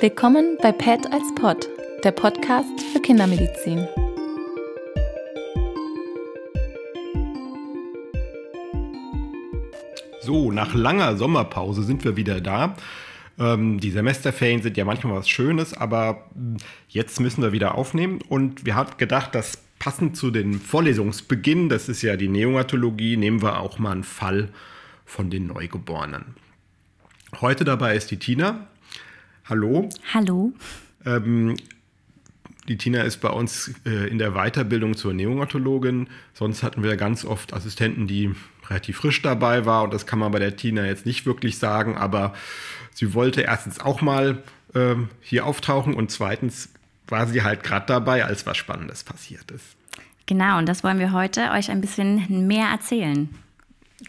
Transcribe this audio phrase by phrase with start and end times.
[0.00, 1.68] Willkommen bei PET als Pod,
[2.04, 3.86] der Podcast für Kindermedizin.
[10.22, 12.76] So, nach langer Sommerpause sind wir wieder da.
[13.38, 16.56] Ähm, die Semesterferien sind ja manchmal was Schönes, aber hm,
[16.88, 18.20] jetzt müssen wir wieder aufnehmen.
[18.26, 23.42] Und wir haben gedacht, dass passend zu den Vorlesungsbeginn, das ist ja die Neonatologie, nehmen
[23.42, 24.48] wir auch mal einen Fall
[25.04, 26.36] von den Neugeborenen.
[27.38, 28.66] Heute dabei ist die Tina.
[29.48, 29.88] Hallo.
[30.12, 30.52] Hallo.
[31.06, 31.56] Ähm,
[32.68, 36.08] die Tina ist bei uns äh, in der Weiterbildung zur Neonatologin.
[36.34, 38.34] Sonst hatten wir ganz oft Assistenten, die
[38.68, 39.84] relativ frisch dabei war.
[39.84, 41.96] Und das kann man bei der Tina jetzt nicht wirklich sagen.
[41.96, 42.34] Aber
[42.92, 44.42] sie wollte erstens auch mal
[44.74, 46.68] äh, hier auftauchen und zweitens
[47.06, 49.64] war sie halt gerade dabei, als was Spannendes passiert ist.
[50.26, 53.28] Genau, und das wollen wir heute euch ein bisschen mehr erzählen.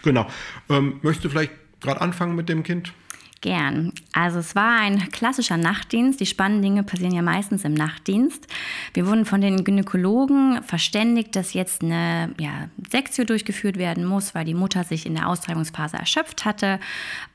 [0.03, 0.27] Genau.
[0.69, 2.93] Ähm, möchtest du vielleicht gerade anfangen mit dem Kind?
[3.41, 3.91] Gern.
[4.13, 6.19] Also es war ein klassischer Nachtdienst.
[6.19, 8.45] Die spannenden Dinge passieren ja meistens im Nachtdienst.
[8.93, 14.45] Wir wurden von den Gynäkologen verständigt, dass jetzt eine ja, Sektio durchgeführt werden muss, weil
[14.45, 16.79] die Mutter sich in der Austreibungsphase erschöpft hatte.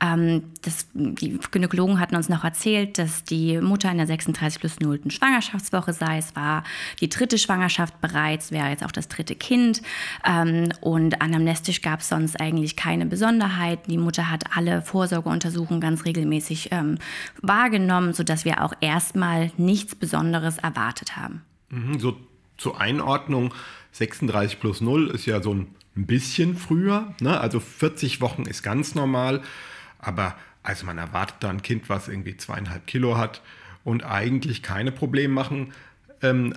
[0.00, 4.78] Ähm, das, die Gynäkologen hatten uns noch erzählt, dass die Mutter in der 36 plus
[4.78, 5.10] 0.
[5.10, 6.18] Schwangerschaftswoche sei.
[6.18, 6.62] Es war
[7.00, 9.82] die dritte Schwangerschaft bereits, wäre jetzt auch das dritte Kind.
[10.24, 13.90] Ähm, und anamnestisch gab es sonst eigentlich keine Besonderheiten.
[13.90, 16.98] Die Mutter hat alle Vorsorgeuntersuchungen ganz ganz regelmäßig ähm,
[17.42, 21.42] wahrgenommen, sodass wir auch erstmal nichts Besonderes erwartet haben.
[21.70, 22.16] Mhm, so
[22.56, 23.52] zur Einordnung,
[23.92, 27.40] 36 plus 0 ist ja so ein bisschen früher, ne?
[27.40, 29.42] also 40 Wochen ist ganz normal,
[29.98, 33.40] aber also man erwartet da ein Kind, was irgendwie zweieinhalb Kilo hat
[33.84, 35.72] und eigentlich keine Probleme machen.
[36.22, 36.54] Ähm,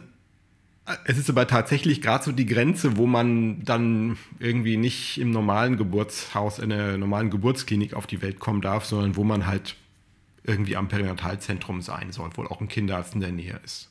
[1.05, 5.77] es ist aber tatsächlich gerade so die Grenze, wo man dann irgendwie nicht im normalen
[5.77, 9.75] Geburtshaus, in einer normalen Geburtsklinik auf die Welt kommen darf, sondern wo man halt
[10.43, 13.89] irgendwie am Perinatalzentrum sein soll, wo auch ein Kinderarzt in der Nähe ist.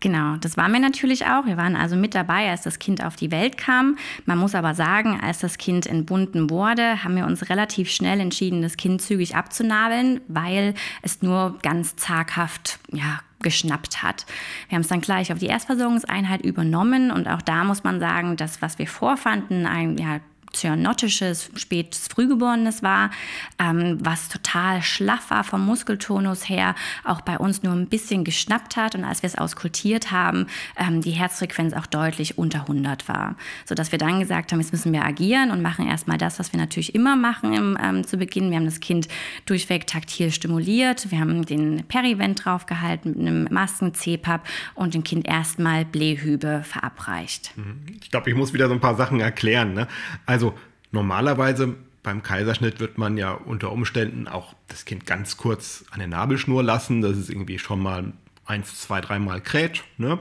[0.00, 1.44] Genau, das waren wir natürlich auch.
[1.44, 3.98] Wir waren also mit dabei, als das Kind auf die Welt kam.
[4.24, 8.62] Man muss aber sagen, als das Kind entbunden wurde, haben wir uns relativ schnell entschieden,
[8.62, 14.26] das Kind zügig abzunabeln, weil es nur ganz zaghaft ja, geschnappt hat.
[14.68, 18.36] Wir haben es dann gleich auf die Erstversorgungseinheit übernommen und auch da muss man sagen,
[18.36, 20.20] das, was wir vorfanden, ein ja,
[20.52, 23.10] cyanotisches, spätes Frühgeborenes war,
[23.58, 26.74] ähm, was total schlaff war vom Muskeltonus her,
[27.04, 30.46] auch bei uns nur ein bisschen geschnappt hat und als wir es auskultiert haben,
[30.76, 34.92] ähm, die Herzfrequenz auch deutlich unter 100 war, sodass wir dann gesagt haben, jetzt müssen
[34.92, 38.50] wir agieren und machen erstmal das, was wir natürlich immer machen im, ähm, zu Beginn.
[38.50, 39.08] Wir haben das Kind
[39.46, 45.84] durchweg taktil stimuliert, wir haben den Perivent draufgehalten mit einem Masken-CPAP und dem Kind erstmal
[45.84, 47.52] Blähhübe verabreicht.
[47.56, 47.80] Mhm.
[48.02, 49.74] Ich glaube, ich muss wieder so ein paar Sachen erklären.
[49.74, 49.86] Ne?
[50.26, 50.49] Also
[50.92, 56.08] normalerweise beim Kaiserschnitt wird man ja unter Umständen auch das Kind ganz kurz an der
[56.08, 57.02] Nabelschnur lassen.
[57.02, 58.12] Das ist irgendwie schon mal
[58.46, 59.84] eins, zwei, dreimal kräht.
[59.98, 60.18] Ne?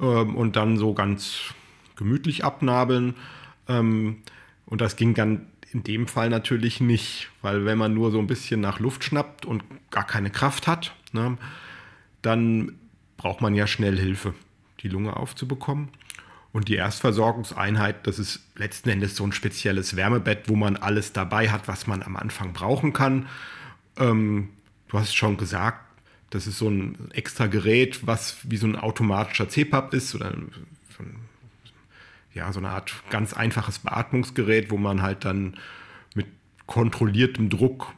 [0.00, 1.54] Ähm, und dann so ganz
[1.96, 3.14] gemütlich abnabeln.
[3.68, 4.18] Ähm,
[4.66, 8.26] und das ging dann in dem Fall natürlich nicht, weil wenn man nur so ein
[8.26, 11.36] bisschen nach Luft schnappt und gar keine Kraft hat, ne,
[12.22, 12.72] dann
[13.16, 14.34] braucht man ja schnell Hilfe,
[14.80, 15.88] die Lunge aufzubekommen.
[16.56, 21.50] Und die Erstversorgungseinheit, das ist letzten Endes so ein spezielles Wärmebett, wo man alles dabei
[21.50, 23.28] hat, was man am Anfang brauchen kann.
[23.98, 24.48] Ähm,
[24.88, 25.84] du hast schon gesagt,
[26.30, 30.30] das ist so ein extra Gerät, was wie so ein automatischer CPAP ist oder
[30.96, 31.16] so, ein,
[32.32, 35.58] ja, so eine Art ganz einfaches Beatmungsgerät, wo man halt dann
[36.14, 36.26] mit
[36.64, 37.92] kontrolliertem Druck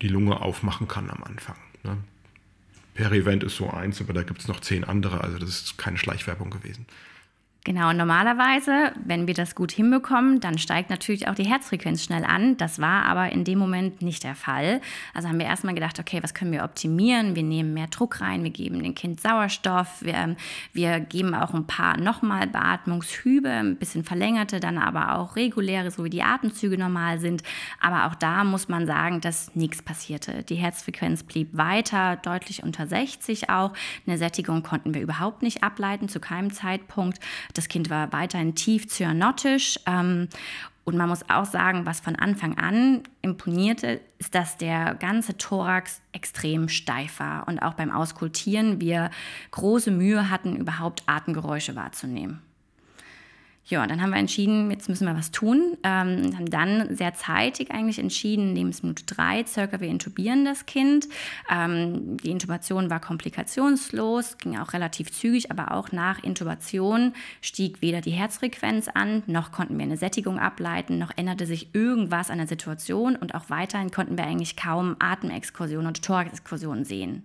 [0.00, 1.56] die Lunge aufmachen kann am Anfang.
[1.82, 1.96] Ne?
[2.94, 5.98] Perivent ist so eins, aber da gibt es noch zehn andere, also das ist keine
[5.98, 6.86] Schleichwerbung gewesen.
[7.62, 12.56] Genau, normalerweise, wenn wir das gut hinbekommen, dann steigt natürlich auch die Herzfrequenz schnell an.
[12.56, 14.80] Das war aber in dem Moment nicht der Fall.
[15.12, 17.36] Also haben wir erstmal gedacht, okay, was können wir optimieren?
[17.36, 20.36] Wir nehmen mehr Druck rein, wir geben dem Kind Sauerstoff, wir, ähm,
[20.72, 26.02] wir geben auch ein paar nochmal Beatmungshübe, ein bisschen verlängerte, dann aber auch reguläre, so
[26.02, 27.42] wie die Atemzüge normal sind.
[27.78, 30.44] Aber auch da muss man sagen, dass nichts passierte.
[30.44, 33.74] Die Herzfrequenz blieb weiter, deutlich unter 60 auch.
[34.06, 37.20] Eine Sättigung konnten wir überhaupt nicht ableiten, zu keinem Zeitpunkt.
[37.54, 39.78] Das Kind war weiterhin tief cyanotisch.
[39.86, 40.28] Ähm,
[40.84, 46.00] und man muss auch sagen, was von Anfang an imponierte, ist, dass der ganze Thorax
[46.12, 49.10] extrem steif war und auch beim Auskultieren wir
[49.50, 52.40] große Mühe hatten, überhaupt Atemgeräusche wahrzunehmen.
[53.66, 55.76] Ja, dann haben wir entschieden, jetzt müssen wir was tun.
[55.84, 61.06] Ähm, haben dann sehr zeitig eigentlich entschieden, Lebensminute drei circa, wir intubieren das Kind.
[61.48, 67.12] Ähm, die Intubation war komplikationslos, ging auch relativ zügig, aber auch nach Intubation
[67.42, 72.30] stieg weder die Herzfrequenz an, noch konnten wir eine Sättigung ableiten, noch änderte sich irgendwas
[72.30, 77.22] an der Situation und auch weiterhin konnten wir eigentlich kaum Atemexkursionen und Thoraxexkursionen sehen.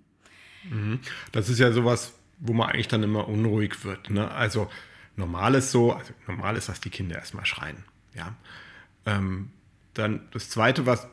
[0.70, 1.00] Mhm.
[1.32, 4.10] Das ist ja sowas, wo man eigentlich dann immer unruhig wird.
[4.12, 4.30] Ne?
[4.30, 4.68] Also
[5.16, 7.84] normal ist so, also normal ist, dass die Kinder erstmal schreien.
[8.14, 8.36] Ja.
[9.06, 9.52] Ähm,
[9.94, 11.08] dann das Zweite, was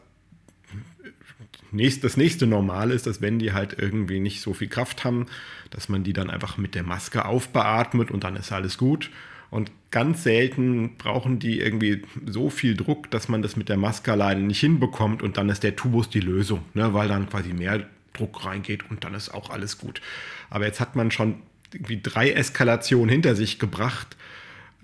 [1.71, 5.27] nächst, das nächste Normal ist, dass wenn die halt irgendwie nicht so viel Kraft haben,
[5.71, 9.11] dass man die dann einfach mit der Maske aufbeatmet und dann ist alles gut.
[9.51, 14.13] Und ganz selten brauchen die irgendwie so viel Druck, dass man das mit der Maske
[14.13, 16.95] alleine nicht hinbekommt und dann ist der Tubus die Lösung, ne?
[16.95, 20.01] weil dann quasi mehr Druck reingeht und dann ist auch alles gut.
[20.49, 21.37] Aber jetzt hat man schon
[21.75, 24.17] irgendwie drei Eskalationen hinter sich gebracht.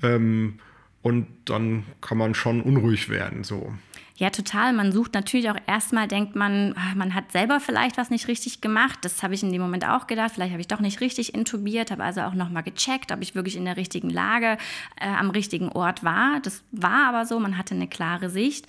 [0.03, 0.59] Ähm,
[1.03, 3.45] und dann kann man schon unruhig werden.
[3.45, 3.73] So.
[4.19, 4.73] Ja, total.
[4.73, 8.61] Man sucht natürlich auch erstmal, denkt man, ah, man hat selber vielleicht was nicht richtig
[8.61, 8.99] gemacht.
[9.03, 10.33] Das habe ich in dem Moment auch gedacht.
[10.35, 13.57] Vielleicht habe ich doch nicht richtig intubiert, habe also auch nochmal gecheckt, ob ich wirklich
[13.57, 14.59] in der richtigen Lage
[15.01, 16.41] äh, am richtigen Ort war.
[16.43, 18.67] Das war aber so, man hatte eine klare Sicht.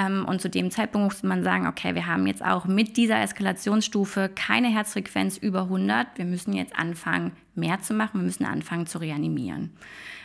[0.00, 3.20] Ähm, und zu dem Zeitpunkt musste man sagen, okay, wir haben jetzt auch mit dieser
[3.20, 6.16] Eskalationsstufe keine Herzfrequenz über 100.
[6.16, 8.20] Wir müssen jetzt anfangen, mehr zu machen.
[8.20, 9.70] Wir müssen anfangen zu reanimieren.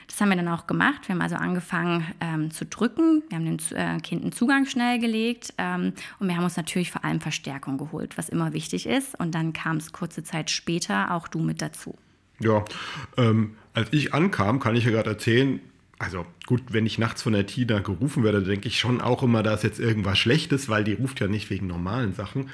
[0.07, 1.07] Das haben wir dann auch gemacht.
[1.07, 3.23] Wir haben also angefangen ähm, zu drücken.
[3.27, 6.91] Wir haben dem äh, Kind einen Zugang schnell gelegt ähm, und wir haben uns natürlich
[6.91, 9.19] vor allem Verstärkung geholt, was immer wichtig ist.
[9.19, 11.95] Und dann kam es kurze Zeit später auch du mit dazu.
[12.39, 12.63] Ja,
[13.17, 15.59] ähm, als ich ankam, kann ich ja gerade erzählen,
[15.97, 19.43] also gut, wenn ich nachts von der Tina gerufen werde, denke ich schon auch immer,
[19.43, 22.49] da ist jetzt irgendwas Schlechtes, weil die ruft ja nicht wegen normalen Sachen.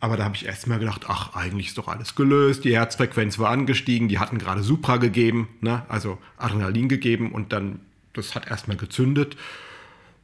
[0.00, 3.38] Aber da habe ich erst mal gedacht, ach, eigentlich ist doch alles gelöst, die Herzfrequenz
[3.38, 5.82] war angestiegen, die hatten gerade Supra gegeben, ne?
[5.88, 7.80] also Adrenalin gegeben und dann,
[8.14, 9.36] das hat erstmal gezündet.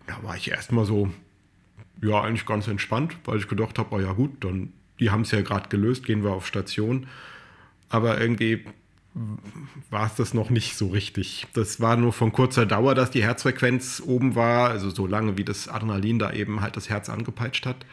[0.06, 1.12] Da war ich erstmal so,
[2.00, 5.30] ja, eigentlich ganz entspannt, weil ich gedacht habe, oh ja gut, dann, die haben es
[5.30, 7.06] ja gerade gelöst, gehen wir auf Station.
[7.90, 8.64] Aber irgendwie
[9.90, 11.46] war es das noch nicht so richtig.
[11.54, 15.44] Das war nur von kurzer Dauer, dass die Herzfrequenz oben war, also so lange wie
[15.44, 17.86] das Adrenalin da eben halt das Herz angepeitscht hat.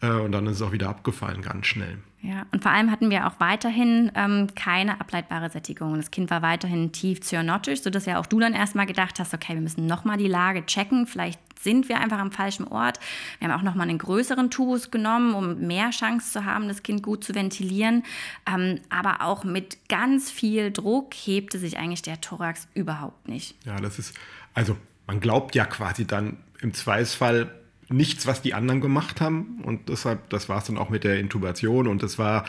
[0.00, 1.98] Äh, und dann ist es auch wieder abgefallen, ganz schnell.
[2.22, 5.96] Ja, und vor allem hatten wir auch weiterhin ähm, keine ableitbare Sättigung.
[5.96, 9.54] Das Kind war weiterhin tief zyanotisch, sodass ja auch du dann erstmal gedacht hast, okay,
[9.54, 11.06] wir müssen nochmal die Lage checken.
[11.06, 12.98] Vielleicht sind wir einfach am falschen Ort.
[13.38, 17.02] Wir haben auch nochmal einen größeren Tubus genommen, um mehr Chance zu haben, das Kind
[17.02, 18.02] gut zu ventilieren.
[18.46, 23.54] Ähm, aber auch mit ganz viel Druck hebte sich eigentlich der Thorax überhaupt nicht.
[23.64, 24.14] Ja, das ist,
[24.52, 24.76] also
[25.06, 27.54] man glaubt ja quasi dann im Zweifelsfall,
[27.88, 29.60] nichts, was die anderen gemacht haben.
[29.62, 31.86] Und deshalb, das war es dann auch mit der Intubation.
[31.86, 32.44] Und es war,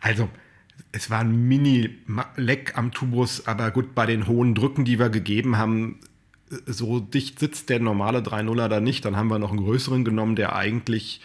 [0.00, 0.28] also,
[0.92, 5.56] es war ein Mini-Leck am Tubus, aber gut, bei den hohen Drücken, die wir gegeben
[5.56, 6.00] haben,
[6.66, 9.04] so dicht sitzt der normale 3-0er da nicht.
[9.04, 11.20] Dann haben wir noch einen größeren genommen, der eigentlich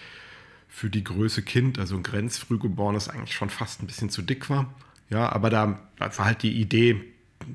[0.68, 4.74] für die Größe Kind, also ein Grenzfrühgeborenes, eigentlich schon fast ein bisschen zu dick war.
[5.10, 7.02] Ja, aber da war halt die Idee,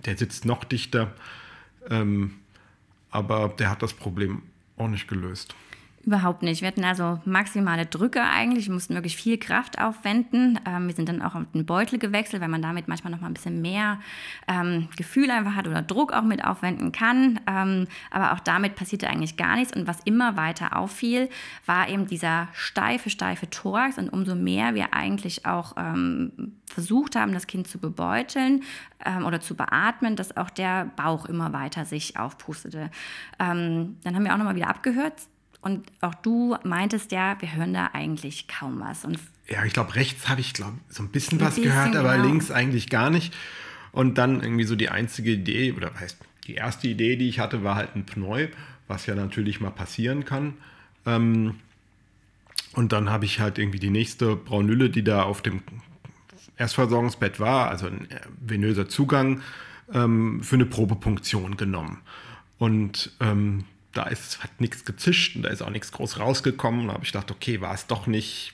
[0.05, 1.15] der sitzt noch dichter.
[1.89, 2.35] Ähm,
[3.11, 4.43] aber der hat das Problem
[4.77, 5.55] auch nicht gelöst.
[6.07, 6.61] Überhaupt nicht.
[6.61, 8.69] Wir hatten also maximale Drücke eigentlich.
[8.69, 10.61] Wir mussten wirklich viel Kraft aufwenden.
[10.65, 13.27] Ähm, wir sind dann auch auf den Beutel gewechselt, weil man damit manchmal noch mal
[13.27, 13.99] ein bisschen mehr
[14.47, 17.41] ähm, Gefühl einfach hat oder Druck auch mit aufwenden kann.
[17.49, 19.75] Ähm, aber auch damit passierte eigentlich gar nichts.
[19.75, 21.29] Und was immer weiter auffiel,
[21.67, 23.99] war eben dieser steife, steife Thorax.
[23.99, 28.63] Und umso mehr wir eigentlich auch ähm, versucht haben, das Kind zu bebeuteln
[29.05, 32.93] ähm, oder zu beatmen, dass auch der Bauch immer weiter sich aufpustete.
[33.41, 35.15] Ähm, dann haben wir auch noch mal wieder abgehört
[35.61, 39.05] und auch du meintest ja, wir hören da eigentlich kaum was.
[39.05, 39.19] Und
[39.49, 42.17] ja, ich glaube, rechts habe ich glaub, so ein bisschen ein was bisschen, gehört, aber
[42.17, 42.29] genau.
[42.29, 43.35] links eigentlich gar nicht.
[43.93, 47.65] Und dann irgendwie so die einzige Idee, oder heißt, die erste Idee, die ich hatte,
[47.65, 48.49] war halt ein Pneu,
[48.89, 50.55] was ja natürlich mal passieren kann.
[51.05, 51.57] Ähm,
[52.75, 55.63] und dann habe ich halt irgendwie die nächste Braunülle, die da auf dem
[56.57, 58.09] Erstversorgungsbett war, also ein
[58.41, 59.41] venöser Zugang,
[59.93, 62.03] ähm, für eine Probepunktion genommen.
[62.59, 63.65] Und ähm,
[63.97, 66.89] da ist, hat nichts gezischt und da ist auch nichts groß rausgekommen.
[66.89, 68.53] Da habe ich gedacht, okay, war es doch nicht.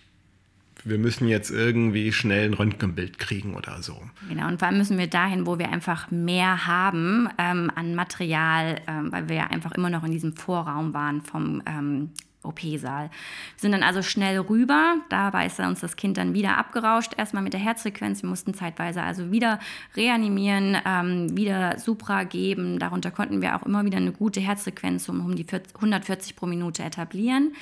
[0.84, 4.02] Wir müssen jetzt irgendwie schnell ein Röntgenbild kriegen oder so.
[4.28, 8.80] Genau, und vor allem müssen wir dahin, wo wir einfach mehr haben ähm, an Material,
[8.88, 12.10] ähm, weil wir ja einfach immer noch in diesem Vorraum waren vom ähm,
[12.42, 13.10] OP-Saal.
[13.10, 13.12] Wir
[13.56, 14.96] sind dann also schnell rüber.
[15.08, 18.22] Dabei ist uns das Kind dann wieder abgerauscht, erstmal mit der Herzfrequenz.
[18.22, 19.58] Wir mussten zeitweise also wieder
[19.96, 22.78] reanimieren, ähm, wieder Supra geben.
[22.78, 26.46] Darunter konnten wir auch immer wieder eine gute Herzfrequenz um, um die 40, 140 pro
[26.46, 27.54] Minute etablieren.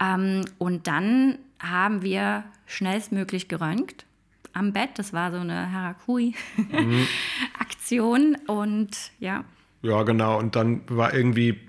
[0.00, 4.04] Ähm, und dann haben wir schnellstmöglich geröntgt
[4.52, 4.90] am Bett.
[4.96, 8.30] Das war so eine Harakui-Aktion.
[8.30, 8.36] Mhm.
[8.46, 9.44] und ja,
[9.82, 10.38] Ja, genau.
[10.38, 11.60] Und dann war irgendwie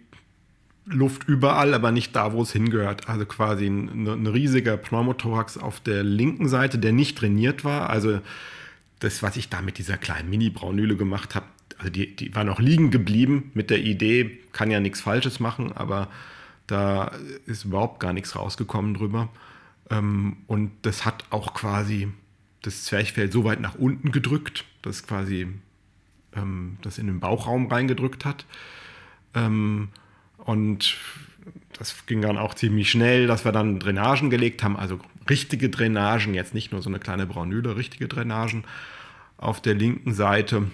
[0.89, 3.10] Luft überall, aber nicht da, wo es hingehört.
[3.10, 7.89] Also quasi ein, ein riesiger Pneumothorax auf der linken Seite, der nicht trainiert war.
[7.89, 8.22] Also
[9.00, 11.46] das, was ich da mit dieser kleinen Mini-Braunüle gemacht habe,
[11.77, 15.72] also die, die war noch liegen geblieben mit der Idee, kann ja nichts Falsches machen,
[15.74, 16.08] aber
[16.65, 17.12] da
[17.46, 19.29] ist überhaupt gar nichts rausgekommen drüber.
[19.89, 22.10] Ähm, und das hat auch quasi
[22.62, 25.48] das Zwerchfell so weit nach unten gedrückt, dass quasi
[26.36, 28.46] ähm, das in den Bauchraum reingedrückt hat.
[30.48, 30.96] Und
[31.77, 34.98] das ging dann auch ziemlich schnell, dass wir dann Drainagen gelegt haben, also
[35.30, 38.63] richtige Drainagen, jetzt nicht nur so eine kleine Braunüle, richtige Drainagen
[39.36, 40.72] auf der linken Seite.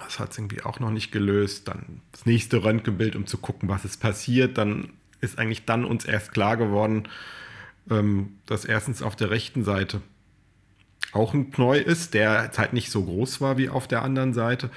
[0.00, 1.68] Das hat es irgendwie auch noch nicht gelöst.
[1.68, 4.56] Dann das nächste Röntgenbild, um zu gucken, was ist passiert.
[4.56, 4.88] Dann
[5.20, 7.08] ist eigentlich dann uns erst klar geworden,
[7.90, 10.00] ähm, dass erstens auf der rechten Seite
[11.12, 14.70] auch ein Pneu ist, der halt nicht so groß war wie auf der anderen Seite.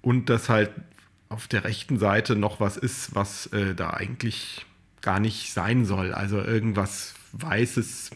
[0.00, 0.70] Und dass halt
[1.34, 4.64] auf der rechten Seite noch was ist, was äh, da eigentlich
[5.02, 6.14] gar nicht sein soll.
[6.14, 8.12] Also irgendwas Weißes,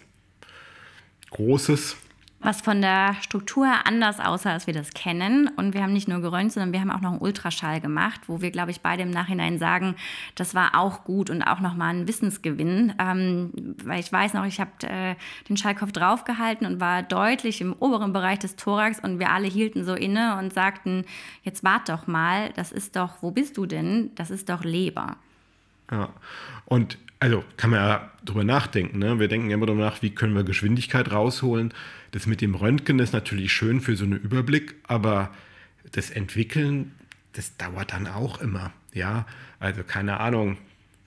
[1.30, 1.96] Großes.
[2.40, 5.50] Was von der Struktur anders aussah, als wir das kennen.
[5.56, 8.40] Und wir haben nicht nur geröntgt, sondern wir haben auch noch einen Ultraschall gemacht, wo
[8.40, 9.96] wir, glaube ich, beide im Nachhinein sagen,
[10.36, 12.94] das war auch gut und auch nochmal ein Wissensgewinn.
[13.00, 15.16] Ähm, weil ich weiß noch, ich habe äh,
[15.48, 19.84] den Schallkopf draufgehalten und war deutlich im oberen Bereich des Thorax und wir alle hielten
[19.84, 21.04] so inne und sagten,
[21.42, 24.12] jetzt wart doch mal, das ist doch, wo bist du denn?
[24.14, 25.16] Das ist doch Leber.
[25.90, 26.10] Ja,
[26.66, 28.98] und also kann man ja drüber nachdenken.
[28.98, 29.18] Ne?
[29.18, 31.74] Wir denken ja immer darüber nach, wie können wir Geschwindigkeit rausholen.
[32.12, 35.30] Das mit dem Röntgen ist natürlich schön für so einen Überblick, aber
[35.92, 36.94] das Entwickeln,
[37.32, 38.72] das dauert dann auch immer.
[38.92, 39.26] Ja,
[39.58, 40.58] also keine Ahnung,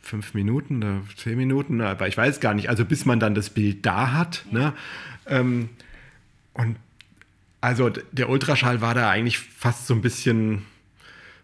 [0.02, 2.70] fünf Minuten oder zehn Minuten, aber ich weiß gar nicht.
[2.70, 4.46] Also bis man dann das Bild da hat.
[4.52, 4.74] Ne?
[5.28, 5.70] Ähm,
[6.54, 6.76] und
[7.62, 10.66] also der Ultraschall war da eigentlich fast so ein bisschen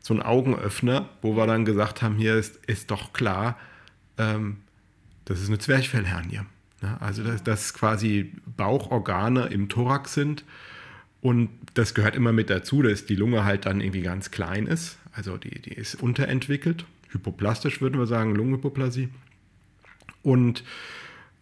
[0.08, 3.58] so ein Augenöffner, wo wir dann gesagt haben, hier ist, ist doch klar,
[4.18, 4.58] ähm,
[5.26, 6.40] das ist eine Zwerchfellhernie.
[6.82, 10.46] Ja, also dass, dass quasi Bauchorgane im Thorax sind
[11.20, 14.98] und das gehört immer mit dazu, dass die Lunge halt dann irgendwie ganz klein ist.
[15.12, 19.10] Also die, die ist unterentwickelt, hypoplastisch würden wir sagen, Lungenhypoplasie.
[20.24, 20.64] Und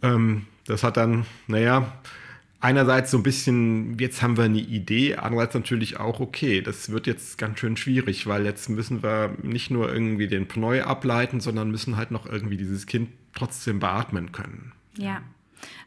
[0.01, 1.93] ähm, das hat dann, naja,
[2.65, 7.05] einerseits so ein bisschen, jetzt haben wir eine Idee, andererseits natürlich auch, okay, das wird
[7.05, 11.69] jetzt ganz schön schwierig, weil jetzt müssen wir nicht nur irgendwie den Pneu ableiten, sondern
[11.69, 14.71] müssen halt noch irgendwie dieses Kind trotzdem beatmen können.
[14.97, 15.21] Ja.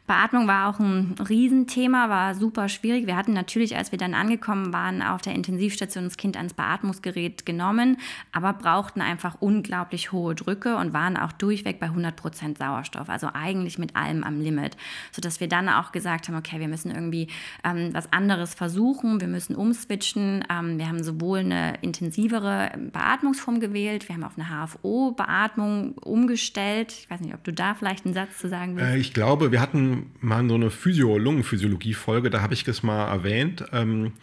[0.09, 3.05] Beatmung war auch ein Riesenthema, war super schwierig.
[3.05, 7.45] Wir hatten natürlich, als wir dann angekommen waren, auf der Intensivstation das Kind ans Beatmungsgerät
[7.45, 7.97] genommen,
[8.31, 13.29] aber brauchten einfach unglaublich hohe Drücke und waren auch durchweg bei 100 Prozent Sauerstoff, also
[13.35, 14.77] eigentlich mit allem am Limit,
[15.11, 17.27] sodass wir dann auch gesagt haben, okay, wir müssen irgendwie
[17.63, 20.43] ähm, was anderes versuchen, wir müssen umswitchen.
[20.49, 26.93] Ähm, wir haben sowohl eine intensivere Beatmungsform gewählt, wir haben auf eine HFO-Beatmung umgestellt.
[26.93, 28.89] Ich weiß nicht, ob du da vielleicht einen Satz zu sagen willst.
[28.89, 33.07] Äh, ich glaube, wir hatten mal so eine Physio Lungenphysiologie-Folge, da habe ich das mal
[33.07, 33.65] erwähnt.
[33.71, 34.13] Ähm,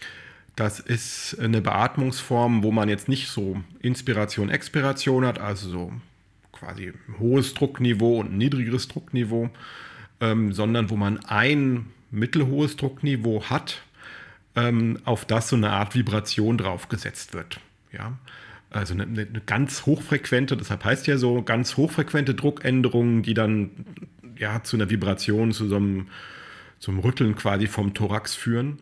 [0.57, 5.93] das ist eine Beatmungsform, wo man jetzt nicht so Inspiration, Expiration hat, also so
[6.53, 9.51] quasi hohes Druckniveau und niedrigeres Druckniveau,
[10.21, 13.83] ähm, sondern wo man ein mittelhohes Druckniveau hat,
[14.55, 17.61] ähm, auf das so eine Art Vibration draufgesetzt wird.
[17.93, 18.19] Ja?
[18.71, 23.71] Also eine, eine ganz hochfrequente, deshalb heißt ja so, ganz hochfrequente Druckänderungen, die dann
[24.39, 26.09] ja, zu einer Vibration, zu so einem,
[26.79, 28.79] so einem Rütteln quasi vom Thorax führen.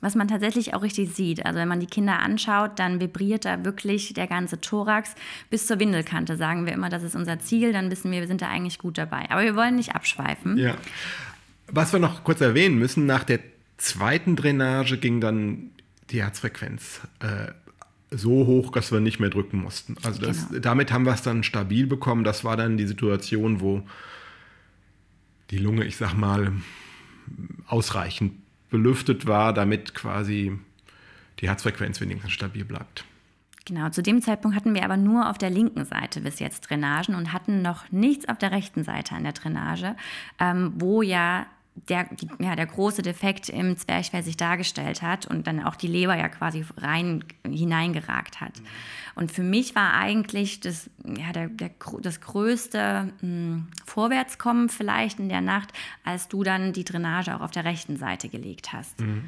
[0.00, 1.44] Was man tatsächlich auch richtig sieht.
[1.44, 5.14] Also wenn man die Kinder anschaut, dann vibriert da wirklich der ganze Thorax
[5.50, 6.36] bis zur Windelkante.
[6.36, 8.96] Sagen wir immer, das ist unser Ziel, dann wissen wir, wir sind da eigentlich gut
[8.96, 9.28] dabei.
[9.30, 10.56] Aber wir wollen nicht abschweifen.
[10.56, 10.76] Ja.
[11.66, 13.40] Was wir noch kurz erwähnen müssen, nach der
[13.76, 15.70] zweiten Drainage ging dann
[16.10, 17.52] die Herzfrequenz äh,
[18.10, 19.96] so hoch, dass wir nicht mehr drücken mussten.
[20.02, 20.60] Also das, genau.
[20.60, 22.24] damit haben wir es dann stabil bekommen.
[22.24, 23.82] Das war dann die Situation, wo
[25.50, 26.52] die Lunge, ich sag mal,
[27.66, 28.32] ausreichend
[28.70, 30.58] belüftet war, damit quasi
[31.40, 33.04] die Herzfrequenz wenigstens stabil bleibt.
[33.64, 37.14] Genau, zu dem Zeitpunkt hatten wir aber nur auf der linken Seite bis jetzt Drainagen
[37.14, 39.94] und hatten noch nichts auf der rechten Seite an der Drainage,
[40.40, 41.46] ähm, wo ja
[41.88, 42.08] der,
[42.38, 46.28] ja, der große Defekt im Zwerchfell sich dargestellt hat und dann auch die Leber ja
[46.28, 48.52] quasi rein hineingeragt hat.
[49.14, 51.70] Und für mich war eigentlich das, ja, der, der,
[52.02, 55.72] das größte mh, hm, Vorwärtskommen vielleicht in der Nacht,
[56.04, 59.00] als du dann die Drainage auch auf der rechten Seite gelegt hast.
[59.00, 59.24] Mhm.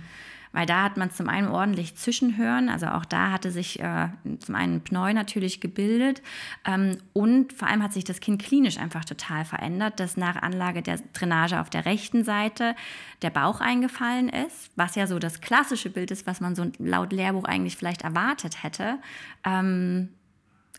[0.53, 4.09] Weil da hat man zum einen ordentlich Zwischenhören, also auch da hatte sich äh,
[4.41, 6.23] zum einen Pneu natürlich gebildet
[6.67, 10.83] ähm, und vor allem hat sich das Kind klinisch einfach total verändert, dass nach Anlage
[10.83, 12.75] der Drainage auf der rechten Seite
[13.23, 17.13] der Bauch eingefallen ist, was ja so das klassische Bild ist, was man so laut
[17.13, 18.99] Lehrbuch eigentlich vielleicht erwartet hätte.
[19.45, 20.09] Ähm,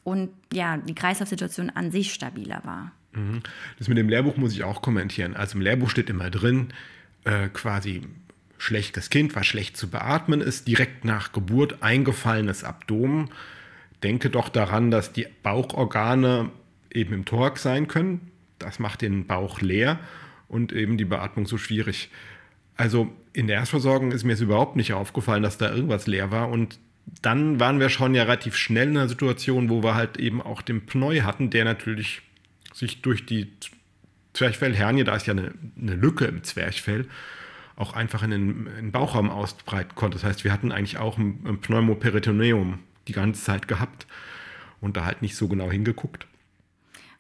[0.04, 2.92] und ja, die Kreislaufsituation an sich stabiler war.
[3.14, 3.42] Mhm.
[3.78, 5.36] Das mit dem Lehrbuch muss ich auch kommentieren.
[5.36, 6.74] Also im Lehrbuch steht immer drin,
[7.24, 8.02] äh, quasi
[8.62, 13.32] schlechtes Kind, was schlecht zu beatmen ist, direkt nach Geburt eingefallenes Abdomen.
[14.04, 16.52] Denke doch daran, dass die Bauchorgane
[16.94, 18.32] eben im Thorax sein können.
[18.60, 20.00] Das macht den Bauch leer
[20.48, 22.12] und eben die Beatmung so schwierig.
[22.76, 26.50] Also in der Erstversorgung ist mir jetzt überhaupt nicht aufgefallen, dass da irgendwas leer war
[26.50, 26.80] und
[27.24, 30.62] dann waren wir schon ja relativ schnell in einer Situation, wo wir halt eben auch
[30.62, 32.22] den Pneu hatten, der natürlich
[32.74, 33.52] sich durch die
[34.34, 37.08] Zwerchfellhernie, da ist ja eine, eine Lücke im Zwerchfell,
[37.76, 40.18] auch einfach in den, in den, Bauchraum ausbreiten konnte.
[40.18, 44.08] Das heißt, wir hatten eigentlich auch ein, ein Pneumoperitoneum die ganze Zeit gehabt
[44.80, 46.28] und da halt nicht so genau hingeguckt.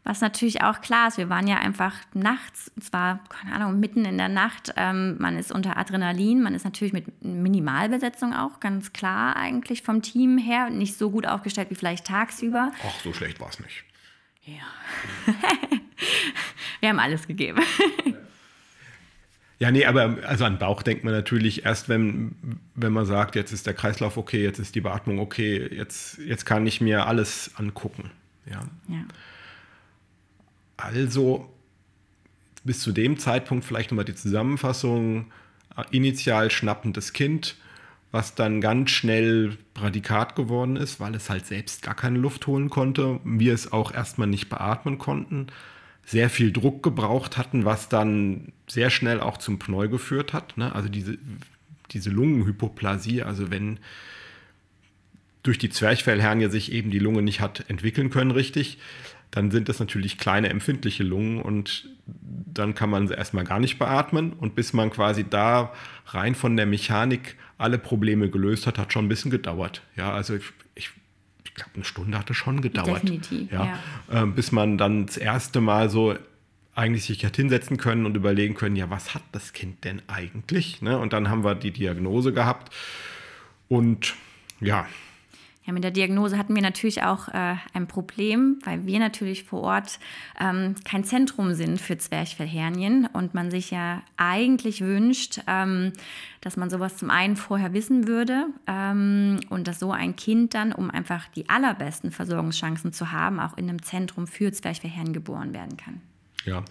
[0.03, 4.17] Was natürlich auch klar ist, wir waren ja einfach nachts, zwar, keine Ahnung, mitten in
[4.17, 4.73] der Nacht.
[4.75, 10.01] Ähm, man ist unter Adrenalin, man ist natürlich mit Minimalbesetzung auch, ganz klar eigentlich vom
[10.01, 10.71] Team her.
[10.71, 12.71] Nicht so gut aufgestellt wie vielleicht tagsüber.
[12.83, 13.83] Ach, so schlecht war es nicht.
[14.43, 14.63] Ja.
[16.79, 17.61] wir haben alles gegeben.
[19.61, 22.33] Ja, nee, aber also an Bauch denkt man natürlich erst, wenn,
[22.73, 26.47] wenn man sagt, jetzt ist der Kreislauf okay, jetzt ist die Beatmung okay, jetzt, jetzt
[26.47, 28.09] kann ich mir alles angucken.
[28.49, 28.61] Ja.
[28.87, 29.05] ja.
[30.77, 31.47] Also
[32.63, 35.31] bis zu dem Zeitpunkt vielleicht nochmal die Zusammenfassung.
[35.91, 37.55] Initial schnappendes Kind,
[38.09, 42.71] was dann ganz schnell Prädikat geworden ist, weil es halt selbst gar keine Luft holen
[42.71, 43.19] konnte.
[43.23, 45.51] Wir es auch erstmal nicht beatmen konnten.
[46.05, 50.57] Sehr viel Druck gebraucht hatten, was dann sehr schnell auch zum Pneu geführt hat.
[50.57, 50.73] Ne?
[50.73, 51.17] Also diese,
[51.91, 53.79] diese Lungenhypoplasie, also wenn
[55.43, 58.77] durch die Zwerchfellhernie sich eben die Lunge nicht hat entwickeln können richtig,
[59.31, 63.79] dann sind das natürlich kleine empfindliche Lungen und dann kann man sie erstmal gar nicht
[63.79, 64.33] beatmen.
[64.33, 65.73] Und bis man quasi da
[66.07, 69.83] rein von der Mechanik alle Probleme gelöst hat, hat schon ein bisschen gedauert.
[69.95, 70.43] Ja, also ich,
[71.51, 73.03] ich, glaube, eine Stunde hatte schon gedauert.
[73.03, 73.51] Definitiv.
[73.51, 73.77] Ja,
[74.09, 74.23] ja.
[74.23, 76.15] Äh, bis man dann das erste Mal so
[76.73, 80.81] eigentlich sich hat hinsetzen können und überlegen können, ja, was hat das Kind denn eigentlich?
[80.81, 80.97] Ne?
[80.97, 82.73] Und dann haben wir die Diagnose gehabt.
[83.67, 84.15] Und
[84.61, 84.87] ja,
[85.71, 89.61] ja, mit der Diagnose hatten wir natürlich auch äh, ein Problem, weil wir natürlich vor
[89.61, 89.99] Ort
[90.39, 95.93] ähm, kein Zentrum sind für Zwerchfellhernien und man sich ja eigentlich wünscht, ähm,
[96.41, 100.73] dass man sowas zum einen vorher wissen würde ähm, und dass so ein Kind dann,
[100.73, 105.77] um einfach die allerbesten Versorgungschancen zu haben, auch in einem Zentrum für Zwerchfellhernien geboren werden
[105.77, 106.01] kann.
[106.43, 106.63] Ja,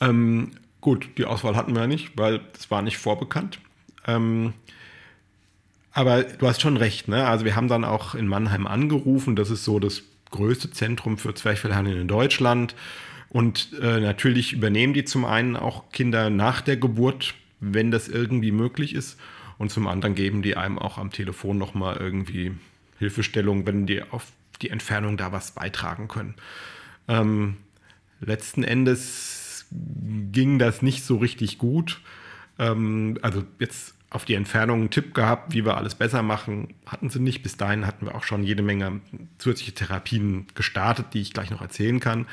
[0.00, 3.58] ähm, gut, die Auswahl hatten wir ja nicht, weil es war nicht vorbekannt.
[4.06, 4.52] Ähm,
[5.94, 7.26] aber du hast schon recht, ne?
[7.26, 9.36] Also wir haben dann auch in Mannheim angerufen.
[9.36, 12.74] Das ist so das größte Zentrum für Zwerchfellhandel in Deutschland.
[13.28, 18.50] Und äh, natürlich übernehmen die zum einen auch Kinder nach der Geburt, wenn das irgendwie
[18.50, 19.18] möglich ist.
[19.56, 22.52] Und zum anderen geben die einem auch am Telefon nochmal irgendwie
[22.98, 26.34] Hilfestellung, wenn die auf die Entfernung da was beitragen können.
[27.06, 27.56] Ähm,
[28.20, 32.00] letzten Endes ging das nicht so richtig gut.
[32.58, 36.74] Ähm, also jetzt auf die Entfernung einen Tipp gehabt, wie wir alles besser machen.
[36.86, 37.42] Hatten sie nicht.
[37.42, 39.00] Bis dahin hatten wir auch schon jede Menge
[39.38, 42.26] zusätzliche Therapien gestartet, die ich gleich noch erzählen kann.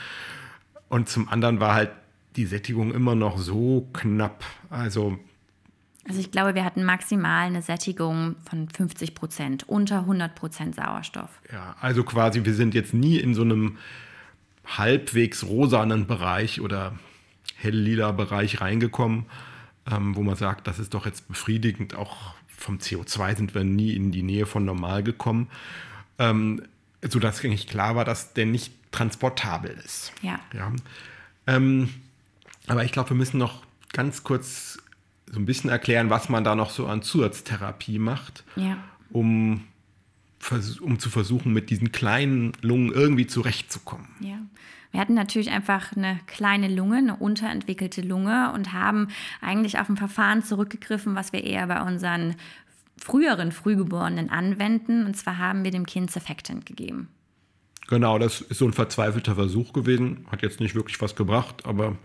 [0.89, 1.91] Und zum anderen war halt
[2.35, 4.43] die Sättigung immer noch so knapp.
[4.69, 5.17] Also
[6.07, 11.29] also ich glaube, wir hatten maximal eine Sättigung von 50 Prozent, unter 100 Prozent Sauerstoff.
[11.51, 13.77] Ja, also quasi, wir sind jetzt nie in so einem
[14.65, 16.93] halbwegs rosanen Bereich oder
[17.55, 19.25] hell-lila Bereich reingekommen
[19.89, 21.95] ähm, wo man sagt, das ist doch jetzt befriedigend.
[21.95, 25.47] Auch vom CO2 sind wir nie in die Nähe von normal gekommen,
[26.19, 26.61] ähm,
[27.07, 30.11] sodass eigentlich klar war, dass der nicht transportabel ist.
[30.21, 30.39] Ja.
[30.53, 30.71] ja.
[31.47, 31.89] Ähm,
[32.67, 34.79] aber ich glaube, wir müssen noch ganz kurz
[35.31, 38.77] so ein bisschen erklären, was man da noch so an Zusatztherapie macht, ja.
[39.11, 39.63] um,
[40.81, 44.07] um zu versuchen, mit diesen kleinen Lungen irgendwie zurechtzukommen.
[44.19, 44.37] Ja.
[44.91, 49.07] Wir hatten natürlich einfach eine kleine Lunge, eine unterentwickelte Lunge und haben
[49.39, 52.35] eigentlich auf ein Verfahren zurückgegriffen, was wir eher bei unseren
[52.97, 55.05] früheren Frühgeborenen anwenden.
[55.05, 57.07] Und zwar haben wir dem Kind Surfactant gegeben.
[57.87, 60.25] Genau, das ist so ein verzweifelter Versuch gewesen.
[60.29, 61.97] Hat jetzt nicht wirklich was gebracht, aber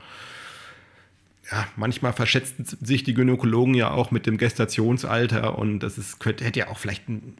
[1.51, 6.45] ja, manchmal verschätzen sich die Gynäkologen ja auch mit dem Gestationsalter und das ist, könnte,
[6.45, 7.37] hätte ja auch vielleicht ein,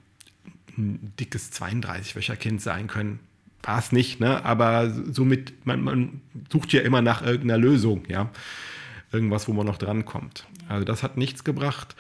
[0.77, 3.19] ein dickes 32-Wöcher-Kind sein können
[3.63, 4.45] war es nicht, ne?
[4.45, 8.31] aber somit, man, man sucht ja immer nach irgendeiner Lösung, ja.
[9.13, 10.47] Irgendwas, wo man noch drankommt.
[10.69, 11.95] Also das hat nichts gebracht.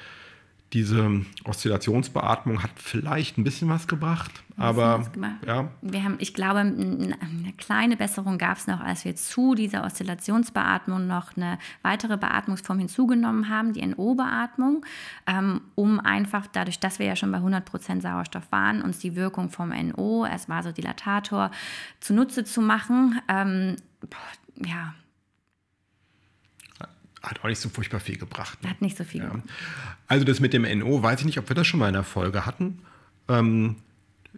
[0.72, 5.46] Diese Oszillationsbeatmung hat vielleicht ein bisschen was gebracht, aber was gemacht.
[5.46, 5.70] ja.
[5.80, 11.06] Wir haben, ich glaube, eine kleine Besserung gab es noch, als wir zu dieser Oszillationsbeatmung
[11.06, 14.84] noch eine weitere Beatmungsform hinzugenommen haben, die NO-Beatmung,
[15.26, 19.50] ähm, um einfach dadurch, dass wir ja schon bei 100% Sauerstoff waren, uns die Wirkung
[19.50, 21.52] vom NO als Vasodilatator
[22.00, 23.20] zunutze zu machen.
[23.28, 23.76] Ähm,
[24.64, 24.94] ja,
[27.26, 28.62] hat auch nicht so furchtbar viel gebracht.
[28.62, 28.70] Ne?
[28.70, 29.28] Hat nicht so viel ja.
[29.28, 29.44] gebracht.
[30.06, 32.04] Also das mit dem NO, weiß ich nicht, ob wir das schon mal in der
[32.04, 32.78] Folge hatten.
[33.28, 33.76] Ähm,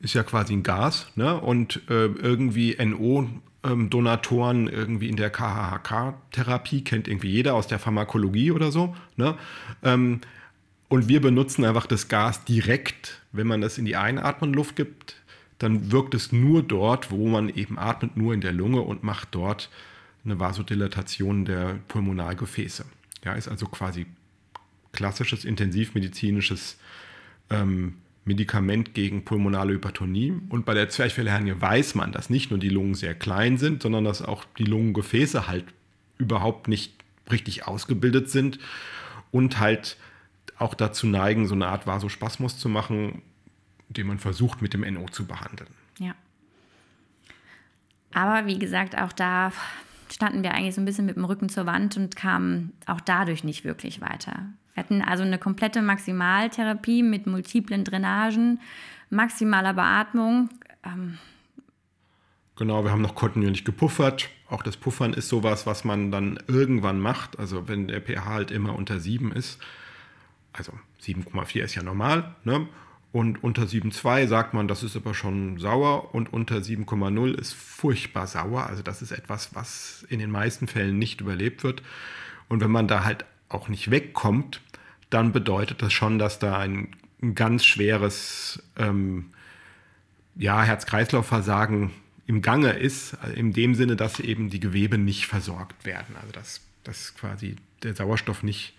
[0.00, 1.40] ist ja quasi ein Gas, ne?
[1.40, 8.70] Und äh, irgendwie NO-Donatoren irgendwie in der KHHK-Therapie kennt irgendwie jeder aus der Pharmakologie oder
[8.70, 9.36] so, ne?
[9.82, 10.20] Ähm,
[10.88, 15.16] und wir benutzen einfach das Gas direkt, wenn man das in die einatmende Luft gibt,
[15.58, 19.28] dann wirkt es nur dort, wo man eben atmet, nur in der Lunge und macht
[19.32, 19.68] dort
[20.30, 22.84] eine Vasodilatation der Pulmonalgefäße.
[23.24, 24.06] Ja, ist also quasi
[24.92, 26.78] klassisches intensivmedizinisches
[27.50, 30.34] ähm, Medikament gegen pulmonale Hypertonie.
[30.50, 34.04] Und bei der Zwerchfellhernie weiß man, dass nicht nur die Lungen sehr klein sind, sondern
[34.04, 35.64] dass auch die Lungengefäße halt
[36.18, 36.92] überhaupt nicht
[37.30, 38.58] richtig ausgebildet sind
[39.30, 39.96] und halt
[40.58, 43.22] auch dazu neigen, so eine Art Vasospasmus zu machen,
[43.88, 45.70] den man versucht mit dem NO zu behandeln.
[45.98, 46.14] Ja.
[48.12, 49.52] Aber wie gesagt, auch da
[50.12, 53.44] standen wir eigentlich so ein bisschen mit dem Rücken zur Wand und kamen auch dadurch
[53.44, 54.46] nicht wirklich weiter.
[54.74, 58.60] Wir hatten also eine komplette Maximaltherapie mit multiplen Drainagen,
[59.10, 60.50] maximaler Beatmung.
[60.84, 61.18] Ähm
[62.56, 64.28] genau, wir haben noch kontinuierlich gepuffert.
[64.48, 67.38] Auch das Puffern ist sowas, was man dann irgendwann macht.
[67.38, 69.58] Also wenn der pH halt immer unter 7 ist,
[70.52, 72.66] also 7,4 ist ja normal, ne?
[73.18, 78.28] Und unter 7,2 sagt man, das ist aber schon sauer und unter 7,0 ist furchtbar
[78.28, 78.68] sauer.
[78.68, 81.82] Also das ist etwas, was in den meisten Fällen nicht überlebt wird.
[82.48, 84.60] Und wenn man da halt auch nicht wegkommt,
[85.10, 89.30] dann bedeutet das schon, dass da ein, ein ganz schweres ähm,
[90.36, 91.90] ja, Herz-Kreislauf-Versagen
[92.28, 96.14] im Gange ist, in dem Sinne, dass eben die Gewebe nicht versorgt werden.
[96.20, 98.74] Also dass, dass quasi der Sauerstoff nicht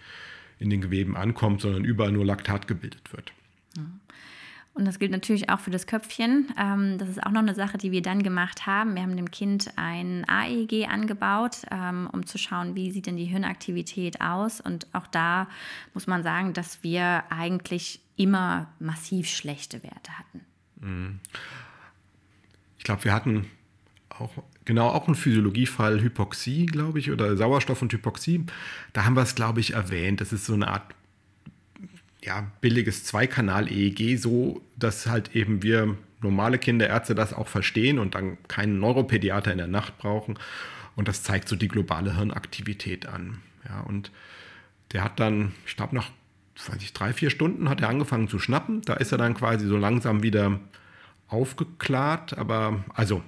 [0.59, 3.33] in den Geweben ankommt, sondern überall nur Laktat gebildet wird.
[3.75, 3.83] Ja.
[4.79, 6.53] Und das gilt natürlich auch für das Köpfchen.
[6.57, 8.95] Ähm, das ist auch noch eine Sache, die wir dann gemacht haben.
[8.95, 13.25] Wir haben dem Kind ein AEG angebaut, ähm, um zu schauen, wie sieht denn die
[13.25, 14.61] Hirnaktivität aus.
[14.61, 15.49] Und auch da
[15.93, 20.45] muss man sagen, dass wir eigentlich immer massiv schlechte Werte hatten.
[20.79, 21.19] Mhm.
[22.77, 23.47] Ich glaube, wir hatten
[24.07, 24.31] auch
[24.63, 28.45] genau auch einen Physiologiefall Hypoxie, glaube ich, oder Sauerstoff und Hypoxie.
[28.93, 30.21] Da haben wir es, glaube ich, erwähnt.
[30.21, 30.95] Das ist so eine Art
[32.23, 38.37] ja, billiges Zweikanal-EEG, so dass halt eben wir normale Kinderärzte das auch verstehen und dann
[38.47, 40.37] keinen Neuropädiater in der Nacht brauchen.
[40.95, 43.41] Und das zeigt so die globale Hirnaktivität an.
[43.67, 44.11] Ja, und
[44.91, 46.11] der hat dann, ich glaube, nach
[46.67, 48.81] weiß ich, drei, vier Stunden hat er angefangen zu schnappen.
[48.81, 50.59] Da ist er dann quasi so langsam wieder
[51.27, 52.37] aufgeklärt.
[52.37, 53.23] Aber, also,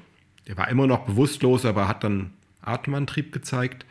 [0.46, 3.86] er war immer noch bewusstlos, aber hat dann Atemantrieb gezeigt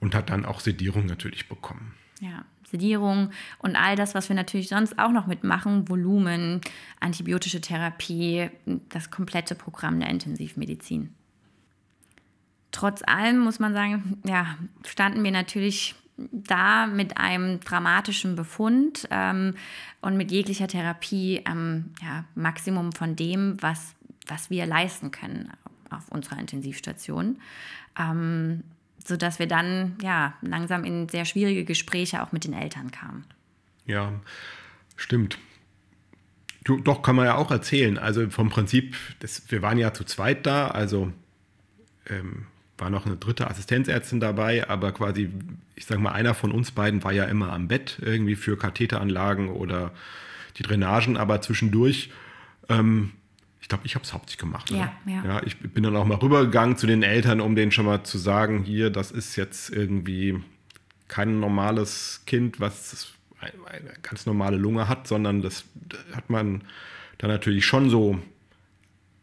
[0.00, 1.94] und hat dann auch Sedierung natürlich bekommen.
[2.20, 6.60] Ja, Sedierung und all das, was wir natürlich sonst auch noch mitmachen, Volumen,
[7.00, 8.50] antibiotische Therapie,
[8.88, 11.14] das komplette Programm der Intensivmedizin.
[12.70, 15.94] Trotz allem muss man sagen, ja, standen wir natürlich
[16.32, 19.54] da mit einem dramatischen Befund ähm,
[20.00, 23.94] und mit jeglicher Therapie am ja, Maximum von dem, was,
[24.26, 25.50] was wir leisten können
[25.90, 27.38] auf unserer Intensivstation.
[27.98, 28.64] Ähm,
[29.08, 33.24] sodass wir dann ja langsam in sehr schwierige Gespräche auch mit den Eltern kamen.
[33.86, 34.12] Ja,
[34.96, 35.38] stimmt.
[36.64, 37.98] Du, doch, kann man ja auch erzählen.
[37.98, 41.12] Also vom Prinzip, das, wir waren ja zu zweit da, also
[42.06, 45.30] ähm, war noch eine dritte Assistenzärztin dabei, aber quasi,
[45.74, 49.48] ich sage mal, einer von uns beiden war ja immer am Bett, irgendwie für Katheteranlagen
[49.48, 49.92] oder
[50.58, 52.10] die Drainagen, aber zwischendurch
[52.68, 53.12] ähm,
[53.60, 54.70] ich glaube, ich habe es hauptsächlich gemacht.
[54.70, 55.24] Ja, ja.
[55.24, 58.18] ja, ich bin dann auch mal rübergegangen zu den Eltern, um denen schon mal zu
[58.18, 60.40] sagen, hier, das ist jetzt irgendwie
[61.08, 65.64] kein normales Kind, was eine ganz normale Lunge hat, sondern das
[66.14, 66.62] hat man
[67.18, 68.18] dann natürlich schon so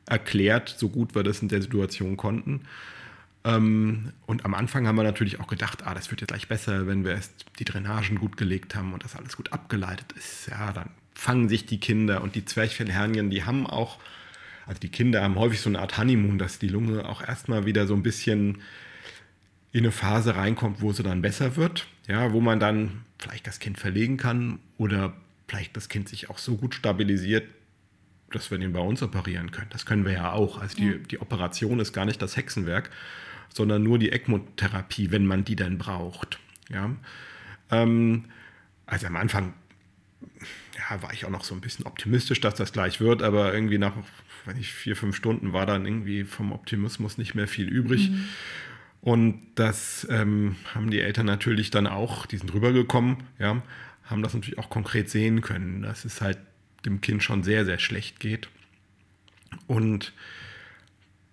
[0.06, 2.62] erklärt, so gut wir das in der Situation konnten.
[3.44, 6.88] Ähm, und am Anfang haben wir natürlich auch gedacht, ah, das wird ja gleich besser,
[6.88, 10.48] wenn wir erst die Drainagen gut gelegt haben und das alles gut abgeleitet ist.
[10.50, 14.00] Ja, dann fangen sich die Kinder und die Zwerchfellhernien, die haben auch
[14.66, 17.88] also die Kinder haben häufig so eine Art Honeymoon, dass die Lunge auch erstmal wieder
[17.88, 18.62] so ein bisschen
[19.72, 23.60] in eine Phase reinkommt, wo sie dann besser wird, ja, wo man dann vielleicht das
[23.60, 25.14] Kind verlegen kann oder
[25.48, 27.48] vielleicht das Kind sich auch so gut stabilisiert,
[28.32, 29.70] dass wir den bei uns operieren können.
[29.70, 30.60] Das können wir ja auch.
[30.60, 32.90] Also die, die Operation ist gar nicht das Hexenwerk,
[33.54, 36.40] sondern nur die ECMO-Therapie, wenn man die dann braucht.
[36.70, 36.96] Ja.
[37.70, 38.26] Ähm,
[38.86, 39.54] also am Anfang
[40.78, 43.78] ja, war ich auch noch so ein bisschen optimistisch, dass das gleich wird, aber irgendwie
[43.78, 43.94] nach,
[44.46, 48.10] weiß ich, vier, fünf Stunden war dann irgendwie vom Optimismus nicht mehr viel übrig.
[48.10, 48.26] Mhm.
[49.02, 53.62] Und das ähm, haben die Eltern natürlich dann auch, die sind rübergekommen, ja,
[54.06, 56.38] haben das natürlich auch konkret sehen können, dass es halt
[56.86, 58.50] dem Kind schon sehr, sehr schlecht geht.
[59.68, 60.14] Und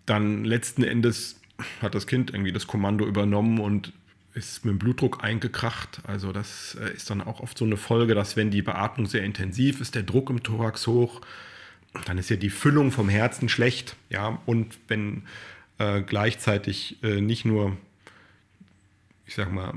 [0.06, 1.40] dann letzten Endes
[1.80, 3.92] hat das Kind irgendwie das Kommando übernommen und
[4.34, 6.00] ist mit dem Blutdruck eingekracht.
[6.06, 9.22] Also das äh, ist dann auch oft so eine Folge, dass wenn die Beatmung sehr
[9.22, 11.20] intensiv ist, der Druck im Thorax hoch,
[12.06, 13.96] dann ist ja die Füllung vom Herzen schlecht.
[14.08, 15.24] Ja, und wenn
[15.78, 17.76] äh, gleichzeitig äh, nicht nur,
[19.26, 19.74] ich sag mal,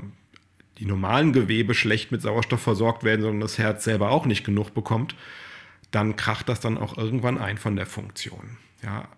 [0.78, 4.74] die normalen Gewebe schlecht mit Sauerstoff versorgt werden, sondern das Herz selber auch nicht genug
[4.74, 5.14] bekommt,
[5.90, 8.58] dann kracht das dann auch irgendwann ein von der Funktion.
[8.82, 9.08] Ja,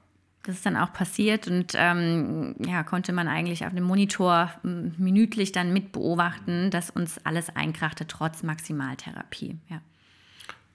[0.49, 5.53] das ist dann auch passiert und ähm, ja, konnte man eigentlich auf dem Monitor minütlich
[5.53, 9.59] dann mit beobachten, dass uns alles einkrachte, trotz Maximaltherapie.
[9.69, 9.83] Ja.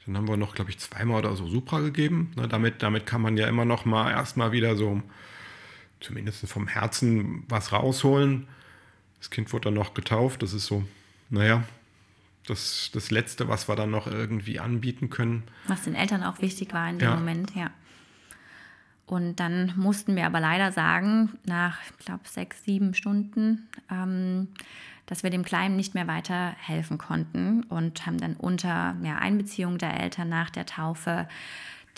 [0.06, 2.34] Dann haben wir noch, glaube ich, zweimal oder so Supra gegeben.
[2.36, 5.02] Ne, damit, damit kann man ja immer noch mal erstmal wieder so,
[6.02, 8.48] zumindest vom Herzen, was rausholen.
[9.18, 10.44] Das Kind wurde dann noch getauft.
[10.44, 10.84] Das ist so,
[11.32, 11.64] naja,
[12.46, 15.42] das, das Letzte, was wir dann noch irgendwie anbieten können.
[15.66, 17.16] Was den Eltern auch wichtig war in dem ja.
[17.16, 17.72] Moment, ja.
[19.06, 24.48] Und dann mussten wir aber leider sagen, nach, ich glaube, sechs, sieben Stunden, ähm,
[25.06, 29.78] dass wir dem Kleinen nicht mehr weiter helfen konnten und haben dann unter ja, Einbeziehung
[29.78, 31.28] der Eltern nach der Taufe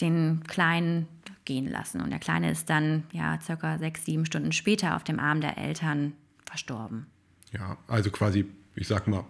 [0.01, 1.07] den Kleinen
[1.45, 2.01] gehen lassen.
[2.01, 5.57] Und der Kleine ist dann ja circa sechs, sieben Stunden später auf dem Arm der
[5.57, 6.13] Eltern
[6.45, 7.05] verstorben.
[7.51, 9.23] Ja, also quasi, ich sag mal,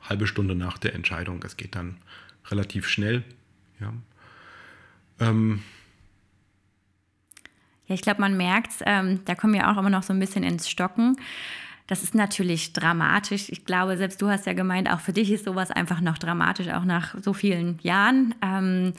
[0.00, 1.42] halbe Stunde nach der Entscheidung.
[1.44, 1.98] Es geht dann
[2.46, 3.22] relativ schnell.
[3.78, 3.92] Ja.
[5.20, 5.62] Ähm,
[7.90, 10.44] ja, ich glaube, man merkt ähm, da kommen wir auch immer noch so ein bisschen
[10.44, 11.16] ins Stocken.
[11.88, 13.48] Das ist natürlich dramatisch.
[13.48, 16.68] Ich glaube, selbst du hast ja gemeint, auch für dich ist sowas einfach noch dramatisch,
[16.68, 18.34] auch nach so vielen Jahren.
[18.42, 18.92] Ähm,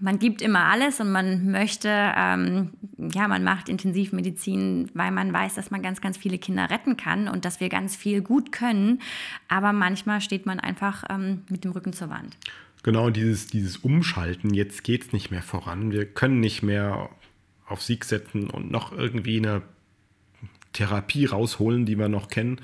[0.00, 5.54] man gibt immer alles und man möchte, ähm, ja, man macht Intensivmedizin, weil man weiß,
[5.54, 9.00] dass man ganz, ganz viele Kinder retten kann und dass wir ganz viel gut können.
[9.48, 12.36] Aber manchmal steht man einfach ähm, mit dem Rücken zur Wand.
[12.82, 15.92] Genau, dieses, dieses Umschalten, jetzt geht es nicht mehr voran.
[15.92, 17.08] Wir können nicht mehr
[17.66, 19.62] auf Sieg setzen und noch irgendwie eine
[20.72, 22.60] Therapie rausholen, die wir noch kennen.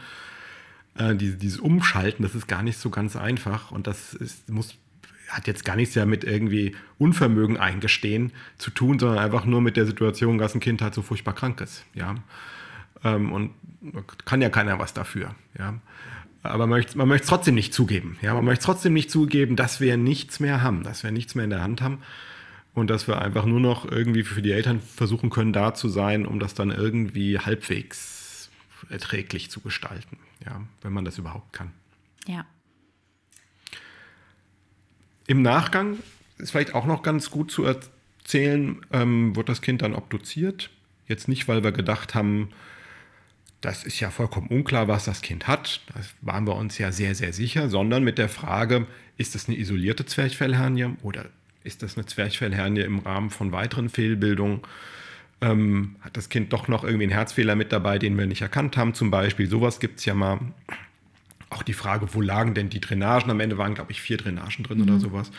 [0.97, 4.77] Äh, diese, dieses Umschalten, das ist gar nicht so ganz einfach und das ist, muss,
[5.29, 9.77] hat jetzt gar nichts ja mit irgendwie Unvermögen eingestehen zu tun, sondern einfach nur mit
[9.77, 11.85] der Situation, dass ein Kind halt so furchtbar krank ist.
[11.95, 12.15] Ja?
[13.03, 13.51] Ähm, und
[14.25, 15.35] kann ja keiner was dafür.
[15.59, 15.81] Ja?
[16.43, 18.19] Aber man möchte, es trotzdem nicht zugeben.
[18.21, 18.35] Ja?
[18.35, 21.51] Man möchte trotzdem nicht zugeben, dass wir nichts mehr haben, dass wir nichts mehr in
[21.51, 21.99] der Hand haben
[22.75, 26.27] und dass wir einfach nur noch irgendwie für die Eltern versuchen können, da zu sein,
[26.27, 28.51] um das dann irgendwie halbwegs
[28.89, 31.73] erträglich zu gestalten, ja, wenn man das überhaupt kann.
[32.27, 32.45] Ja.
[35.27, 35.99] Im Nachgang
[36.39, 40.71] ist vielleicht auch noch ganz gut zu erzählen, ähm, wird das Kind dann obduziert.
[41.07, 42.51] Jetzt nicht, weil wir gedacht haben,
[43.61, 45.83] das ist ja vollkommen unklar, was das Kind hat.
[45.95, 49.57] Da waren wir uns ja sehr, sehr sicher, sondern mit der Frage, ist das eine
[49.57, 51.27] isolierte Zwerchfellhernie oder
[51.65, 54.61] ist das eine Zwerchfellhernie im Rahmen von weiteren Fehlbildungen?
[55.41, 58.77] Ähm, hat das Kind doch noch irgendwie einen Herzfehler mit dabei, den wir nicht erkannt
[58.77, 59.49] haben, zum Beispiel?
[59.49, 60.39] Sowas gibt es ja mal.
[61.51, 63.31] Auch die Frage, wo lagen denn die Drainagen?
[63.31, 64.85] Am Ende waren, glaube ich, vier Drainagen drin mhm.
[64.85, 65.31] oder sowas.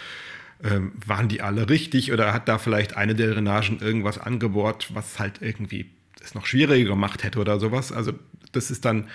[0.64, 5.20] Ähm, waren die alle richtig oder hat da vielleicht eine der Drainagen irgendwas angebohrt, was
[5.20, 5.90] halt irgendwie
[6.22, 7.92] es noch schwieriger gemacht hätte oder sowas?
[7.92, 8.14] Also,
[8.52, 9.08] das ist dann.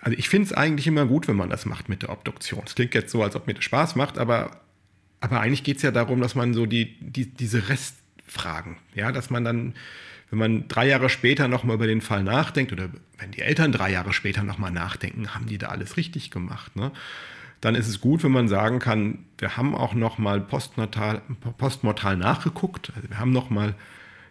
[0.00, 2.62] Also, ich finde es eigentlich immer gut, wenn man das macht mit der Obduktion.
[2.66, 4.60] Es klingt jetzt so, als ob mir das Spaß macht, aber
[5.24, 9.30] aber eigentlich geht es ja darum, dass man so die, die, diese Restfragen, ja, dass
[9.30, 9.74] man dann,
[10.28, 13.90] wenn man drei Jahre später nochmal über den Fall nachdenkt oder wenn die Eltern drei
[13.90, 16.92] Jahre später nochmal nachdenken, haben die da alles richtig gemacht, ne?
[17.62, 21.22] dann ist es gut, wenn man sagen kann, wir haben auch nochmal postmortal,
[21.56, 23.74] postmortal nachgeguckt, also wir haben nochmal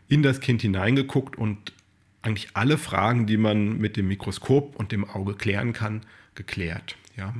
[0.07, 1.73] in das Kind hineingeguckt und
[2.21, 6.01] eigentlich alle Fragen, die man mit dem Mikroskop und dem Auge klären kann,
[6.35, 6.95] geklärt.
[7.17, 7.33] Ja.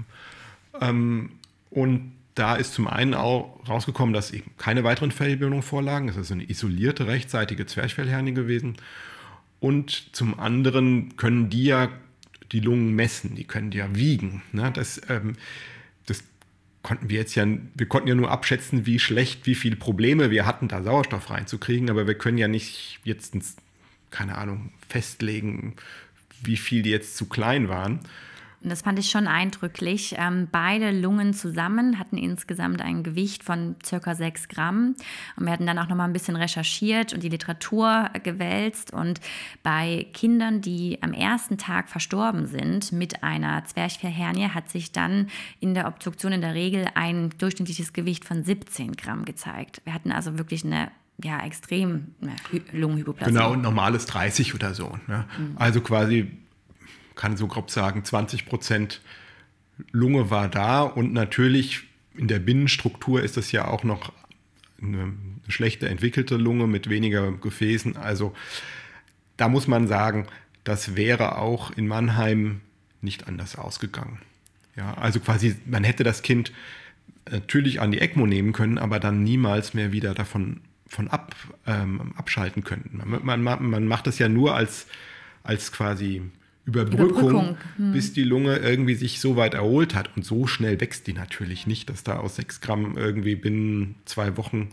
[0.82, 1.34] Ähm,
[1.70, 6.10] und da ist zum einen auch rausgekommen, dass eben keine weiteren Fehlbildungen vorlagen.
[6.10, 8.76] Es ist eine isolierte rechtsseitige Zwerchfellhernie gewesen.
[9.60, 11.90] Und zum anderen können die ja
[12.52, 14.42] die Lungen messen, die können die ja wiegen.
[14.52, 14.72] Ne?
[14.74, 15.34] Das, ähm,
[16.06, 16.24] das
[16.82, 20.46] konnten wir jetzt ja, wir konnten ja nur abschätzen, wie schlecht, wie viele Probleme wir
[20.46, 23.36] hatten, da Sauerstoff reinzukriegen, aber wir können ja nicht jetzt,
[24.12, 25.76] keine Ahnung, festlegen,
[26.44, 28.00] wie viel die jetzt zu klein waren.
[28.70, 30.16] Das fand ich schon eindrücklich.
[30.18, 34.96] Ähm, beide Lungen zusammen hatten insgesamt ein Gewicht von circa 6 Gramm.
[35.36, 38.94] Und wir hatten dann auch noch mal ein bisschen recherchiert und die Literatur gewälzt.
[38.94, 39.20] Und
[39.64, 45.28] bei Kindern, die am ersten Tag verstorben sind mit einer Zwerchfellhernie, hat sich dann
[45.60, 49.82] in der Obduktion in der Regel ein durchschnittliches Gewicht von 17 Gramm gezeigt.
[49.84, 52.16] Wir hatten also wirklich eine ja, extrem
[52.72, 53.32] Lungenhypoplasie.
[53.32, 54.98] Genau, und normales 30 oder so.
[55.08, 55.26] Ne?
[55.38, 55.52] Mhm.
[55.56, 56.32] Also quasi
[57.16, 59.02] kann so grob sagen, 20 Prozent
[59.92, 61.84] Lunge war da und natürlich
[62.16, 64.12] in der Binnenstruktur ist das ja auch noch
[64.82, 65.14] eine
[65.48, 67.98] schlechter entwickelte Lunge mit weniger Gefäßen.
[67.98, 68.34] Also
[69.38, 70.28] da muss man sagen,
[70.64, 72.62] das wäre auch in Mannheim
[73.02, 74.20] nicht anders ausgegangen.
[74.76, 76.52] Ja, also quasi, man hätte das Kind
[77.30, 82.14] natürlich an die ECMO nehmen können, aber dann niemals mehr wieder davon von ab, ähm,
[82.16, 83.02] abschalten können.
[83.24, 84.88] Man, man, man macht das ja nur als,
[85.44, 86.22] als quasi
[86.66, 87.58] Überbrückung, Überbrückung.
[87.78, 87.92] Hm.
[87.92, 90.16] bis die Lunge irgendwie sich so weit erholt hat.
[90.16, 94.38] Und so schnell wächst die natürlich nicht, dass da aus sechs Gramm irgendwie binnen zwei
[94.38, 94.70] Wochen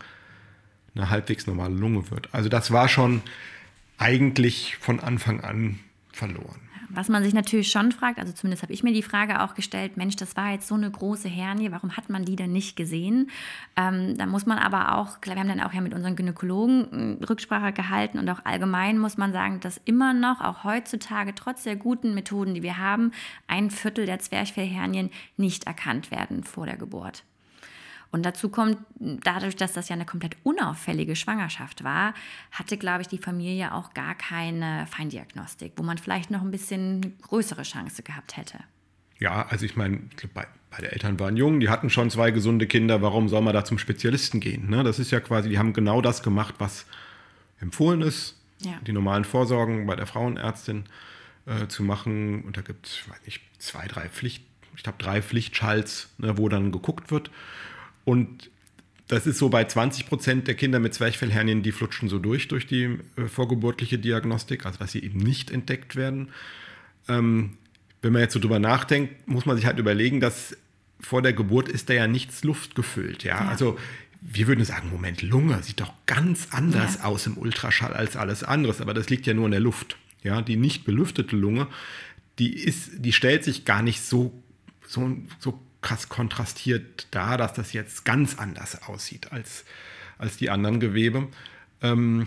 [0.94, 2.28] eine halbwegs normale Lunge wird.
[2.32, 3.22] Also das war schon
[3.98, 5.78] eigentlich von Anfang an
[6.12, 6.69] verloren.
[6.92, 9.96] Was man sich natürlich schon fragt, also zumindest habe ich mir die Frage auch gestellt,
[9.96, 13.30] Mensch, das war jetzt so eine große Hernie, warum hat man die denn nicht gesehen?
[13.76, 16.90] Ähm, da muss man aber auch, klar, wir haben dann auch ja mit unseren Gynäkologen
[16.90, 21.62] hm, Rücksprache gehalten und auch allgemein muss man sagen, dass immer noch, auch heutzutage, trotz
[21.62, 23.12] der guten Methoden, die wir haben,
[23.46, 27.24] ein Viertel der Zwerchfellhernien nicht erkannt werden vor der Geburt.
[28.12, 32.14] Und dazu kommt, dadurch, dass das ja eine komplett unauffällige Schwangerschaft war,
[32.50, 37.16] hatte, glaube ich, die Familie auch gar keine Feindiagnostik, wo man vielleicht noch ein bisschen
[37.22, 38.58] größere Chance gehabt hätte.
[39.20, 40.00] Ja, also ich meine,
[40.34, 43.64] bei, beide Eltern waren jung, die hatten schon zwei gesunde Kinder, warum soll man da
[43.64, 44.70] zum Spezialisten gehen?
[44.70, 44.82] Ne?
[44.82, 46.86] Das ist ja quasi, die haben genau das gemacht, was
[47.60, 48.72] empfohlen ist, ja.
[48.86, 50.84] die normalen Vorsorgen bei der Frauenärztin
[51.46, 52.42] äh, zu machen.
[52.42, 54.44] Und da gibt es, weiß nicht, zwei, drei Pflicht,
[54.74, 57.30] ich glaube drei Pflichtschalts, ne, wo dann geguckt wird.
[58.04, 58.50] Und
[59.08, 62.66] das ist so bei 20 Prozent der Kinder mit Zwerchfellhernien, die flutschen so durch, durch
[62.66, 66.28] die äh, vorgeburtliche Diagnostik, also dass sie eben nicht entdeckt werden.
[67.08, 67.56] Ähm,
[68.02, 70.56] wenn man jetzt so drüber nachdenkt, muss man sich halt überlegen, dass
[71.00, 73.24] vor der Geburt ist da ja nichts luftgefüllt.
[73.24, 73.42] Ja?
[73.42, 73.48] ja.
[73.48, 73.78] Also
[74.20, 77.04] wir würden sagen, Moment, Lunge sieht doch ganz anders ja.
[77.04, 79.96] aus im Ultraschall als alles andere, aber das liegt ja nur in der Luft.
[80.22, 81.66] Ja, die nicht belüftete Lunge,
[82.38, 84.32] die ist, die stellt sich gar nicht so,
[84.86, 89.64] so, so krass kontrastiert da, dass das jetzt ganz anders aussieht als,
[90.18, 91.28] als die anderen Gewebe.
[91.82, 92.26] Ähm,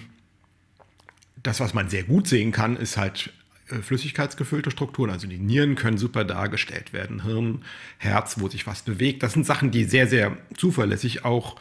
[1.42, 3.32] das, was man sehr gut sehen kann, ist halt
[3.70, 5.10] äh, flüssigkeitsgefüllte Strukturen.
[5.10, 7.64] Also die Nieren können super dargestellt werden, Hirn,
[7.98, 9.24] Herz, wo sich was bewegt.
[9.24, 11.58] Das sind Sachen, die sehr, sehr zuverlässig auch,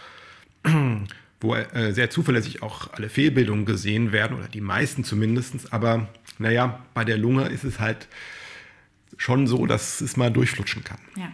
[1.40, 5.72] wo äh, sehr zuverlässig auch alle Fehlbildungen gesehen werden, oder die meisten zumindest.
[5.72, 8.08] Aber naja, bei der Lunge ist es halt
[9.16, 10.98] schon so, dass es mal durchflutschen kann.
[11.16, 11.32] Ja.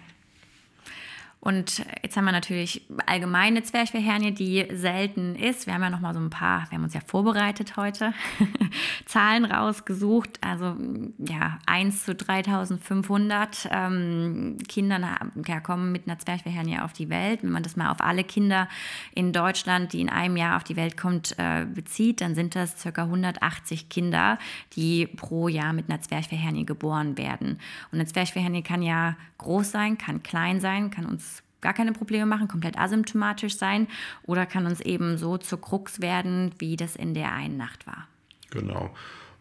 [1.41, 5.67] Und jetzt haben wir natürlich allgemeine Zwerchfellhernie, die selten ist.
[5.67, 8.13] Wir haben ja noch mal so ein paar, wir haben uns ja vorbereitet heute,
[9.07, 10.41] Zahlen rausgesucht.
[10.41, 10.77] Also
[11.19, 14.99] ja, 1 zu 3500 ähm, Kinder
[15.47, 17.45] ja, kommen mit einer Zwerchfellhernie auf die Welt.
[17.45, 18.69] Wenn man das mal auf alle Kinder
[19.15, 22.83] in Deutschland, die in einem Jahr auf die Welt kommt, äh, bezieht, dann sind das
[22.83, 23.03] ca.
[23.05, 24.39] 180 Kinder,
[24.75, 27.61] die pro Jahr mit einer Zwerchfellhernie geboren werden.
[27.93, 31.28] Und eine Zwerchfellhernie kann ja groß sein, kann klein sein, kann uns
[31.61, 33.89] gar keine Probleme machen, komplett asymptomatisch sein
[34.25, 38.07] oder kann uns eben so zur Krux werden, wie das in der einen Nacht war.
[38.51, 38.95] Genau.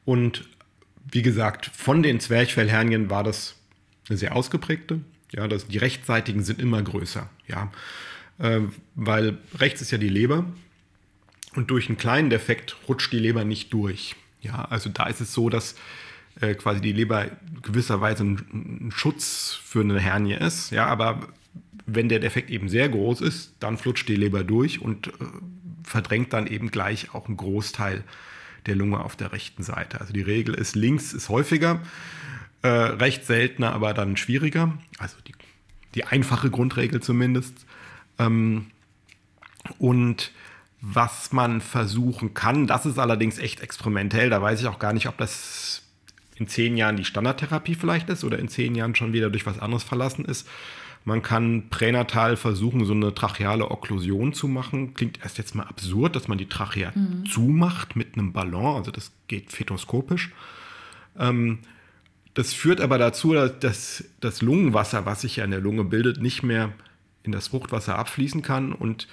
[0.06, 0.48] Und
[1.12, 3.56] wie gesagt, von den Zwerchfellhernien war das
[4.10, 5.02] eine sehr ausgeprägte.
[5.32, 7.30] Ja, das, die rechtsseitigen sind immer größer.
[7.48, 7.72] Ja,
[8.40, 8.62] äh,
[8.96, 10.46] weil rechts ist ja die Leber
[11.56, 14.16] und durch einen kleinen Defekt rutscht die Leber nicht durch.
[14.42, 15.76] Ja, also da ist es so, dass
[16.40, 17.28] äh, quasi die Leber
[17.62, 20.72] gewisserweise ein, ein Schutz für eine Hernie ist.
[20.72, 21.28] Ja, aber
[21.88, 25.12] wenn der Defekt eben sehr groß ist, dann flutscht die Leber durch und äh,
[25.84, 28.04] verdrängt dann eben gleich auch einen Großteil
[28.66, 30.00] der Lunge auf der rechten Seite.
[30.02, 31.82] Also die Regel ist, links ist häufiger,
[32.62, 34.78] äh, rechts seltener, aber dann schwieriger.
[35.00, 35.34] Also die,
[35.96, 37.66] die einfache Grundregel zumindest.
[38.20, 38.68] Ähm,
[39.80, 40.34] und
[40.82, 44.30] was man versuchen kann, das ist allerdings echt experimentell.
[44.30, 45.84] Da weiß ich auch gar nicht, ob das
[46.36, 49.60] in zehn Jahren die Standardtherapie vielleicht ist oder in zehn Jahren schon wieder durch was
[49.60, 50.48] anderes verlassen ist.
[51.08, 54.94] Man kann pränatal versuchen, so eine tracheale Okklusion zu machen.
[54.94, 57.26] Klingt erst jetzt mal absurd, dass man die Trachea mhm.
[57.26, 58.76] zumacht mit einem Ballon.
[58.76, 60.34] Also das geht fetoskopisch.
[61.18, 61.60] Ähm,
[62.34, 66.44] das führt aber dazu, dass das Lungenwasser, was sich ja in der Lunge bildet, nicht
[66.44, 66.74] mehr
[67.24, 69.08] in das Fruchtwasser abfließen kann und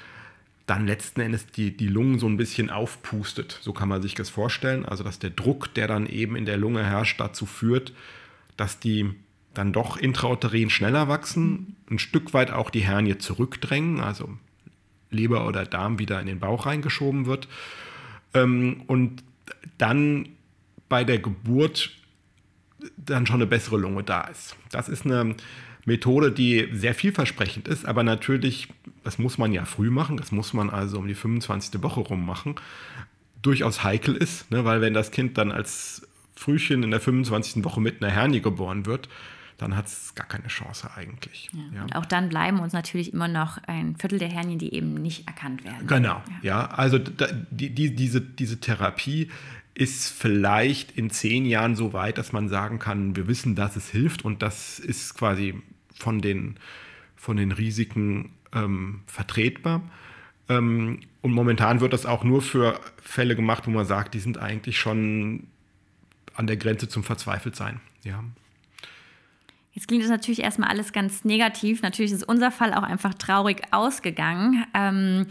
[0.66, 3.60] dann letzten Endes die, die Lungen so ein bisschen aufpustet.
[3.62, 4.84] So kann man sich das vorstellen.
[4.84, 7.92] Also dass der Druck, der dann eben in der Lunge herrscht, dazu führt,
[8.56, 9.14] dass die
[9.54, 14.30] dann doch intrauterin schneller wachsen, ein Stück weit auch die Hernie zurückdrängen, also
[15.10, 17.48] Leber oder Darm wieder in den Bauch reingeschoben wird.
[18.34, 19.22] Ähm, und
[19.78, 20.28] dann
[20.88, 21.90] bei der Geburt
[22.96, 24.56] dann schon eine bessere Lunge da ist.
[24.70, 25.36] Das ist eine
[25.86, 28.68] Methode, die sehr vielversprechend ist, aber natürlich,
[29.02, 31.82] das muss man ja früh machen, das muss man also um die 25.
[31.82, 32.56] Woche rum machen,
[33.42, 37.64] durchaus heikel ist, ne, weil wenn das Kind dann als Frühchen in der 25.
[37.64, 39.08] Woche mit einer Hernie geboren wird,
[39.58, 41.50] dann hat es gar keine Chance eigentlich.
[41.52, 41.82] Ja, ja.
[41.82, 45.26] Und auch dann bleiben uns natürlich immer noch ein Viertel der Hernien, die eben nicht
[45.26, 45.86] erkannt werden.
[45.86, 46.42] Genau, ja.
[46.42, 49.30] ja also da, die, die, diese, diese Therapie
[49.74, 53.90] ist vielleicht in zehn Jahren so weit, dass man sagen kann, wir wissen, dass es
[53.90, 55.60] hilft und das ist quasi
[55.94, 56.56] von den,
[57.16, 59.82] von den Risiken ähm, vertretbar.
[60.48, 64.38] Ähm, und momentan wird das auch nur für Fälle gemacht, wo man sagt, die sind
[64.38, 65.48] eigentlich schon
[66.34, 67.80] an der Grenze zum Verzweifeltsein.
[68.02, 68.22] Ja.
[69.74, 71.82] Jetzt klingt das natürlich erstmal alles ganz negativ.
[71.82, 74.64] Natürlich ist unser Fall auch einfach traurig ausgegangen.
[74.72, 75.26] Ähm,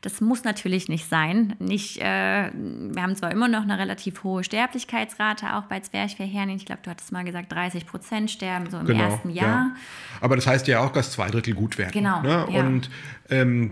[0.00, 1.54] das muss natürlich nicht sein.
[1.60, 6.58] Nicht, äh, wir haben zwar immer noch eine relativ hohe Sterblichkeitsrate auch bei Zwerchfellhernien.
[6.58, 9.46] Ich glaube, du hattest mal gesagt, 30 Prozent sterben so im genau, ersten Jahr.
[9.46, 9.76] Ja.
[10.20, 11.92] Aber das heißt ja auch, dass zwei Drittel gut werden.
[11.92, 12.20] Genau.
[12.20, 12.46] Ne?
[12.50, 12.60] Ja.
[12.60, 12.90] Und
[13.30, 13.70] ähm,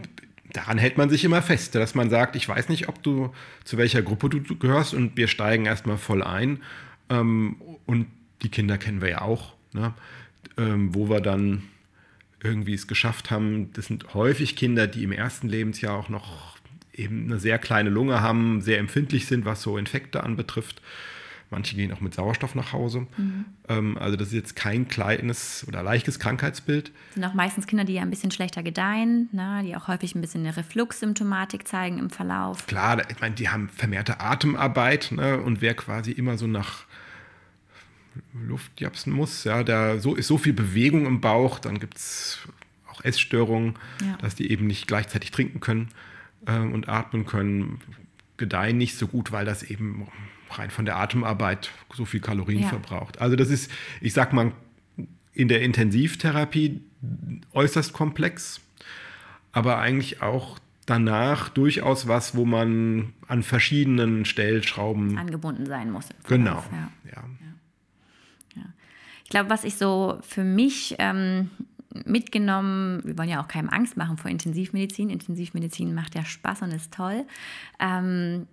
[0.52, 3.32] daran hält man sich immer fest, dass man sagt, ich weiß nicht, ob du
[3.64, 6.62] zu welcher Gruppe du gehörst und wir steigen erstmal voll ein.
[7.10, 7.56] Ähm,
[7.86, 8.06] und
[8.42, 9.94] die Kinder kennen wir ja auch ne?
[10.56, 11.62] ähm, wo wir dann
[12.42, 13.72] irgendwie es geschafft haben.
[13.74, 16.56] Das sind häufig Kinder, die im ersten Lebensjahr auch noch
[16.92, 20.82] eben eine sehr kleine Lunge haben, sehr empfindlich sind, was so Infekte anbetrifft.
[21.50, 23.06] Manche gehen auch mit Sauerstoff nach Hause.
[23.18, 23.44] Mhm.
[23.68, 26.88] Ähm, also das ist jetzt kein kleines oder leichtes Krankheitsbild.
[26.88, 29.62] Das sind auch meistens Kinder, die ja ein bisschen schlechter gedeihen, ne?
[29.64, 32.66] die auch häufig ein bisschen eine Refluxsymptomatik zeigen im Verlauf.
[32.66, 35.38] Klar, ich meine, die haben vermehrte Atemarbeit ne?
[35.38, 36.86] und wer quasi immer so nach
[38.32, 39.44] Luft japsen muss.
[39.44, 42.38] Ja, da so, ist so viel Bewegung im Bauch, dann gibt es
[42.90, 44.16] auch Essstörungen, ja.
[44.18, 45.88] dass die eben nicht gleichzeitig trinken können
[46.46, 47.80] äh, und atmen können,
[48.36, 50.08] gedeihen nicht so gut, weil das eben
[50.50, 52.68] rein von der Atemarbeit so viel Kalorien ja.
[52.68, 53.20] verbraucht.
[53.20, 54.52] Also das ist, ich sag mal,
[55.32, 56.82] in der Intensivtherapie
[57.54, 58.60] äußerst komplex,
[59.52, 66.08] aber eigentlich auch danach durchaus was, wo man an verschiedenen Stellschrauben angebunden sein muss.
[66.28, 66.62] Genau.
[66.70, 66.90] Ja.
[67.14, 67.24] ja
[69.28, 71.50] glaube, was ich so für mich ähm,
[72.04, 75.10] mitgenommen, wir wollen ja auch keinem Angst machen vor Intensivmedizin.
[75.10, 77.24] Intensivmedizin macht ja Spaß und ist toll.
[77.78, 78.46] Ähm,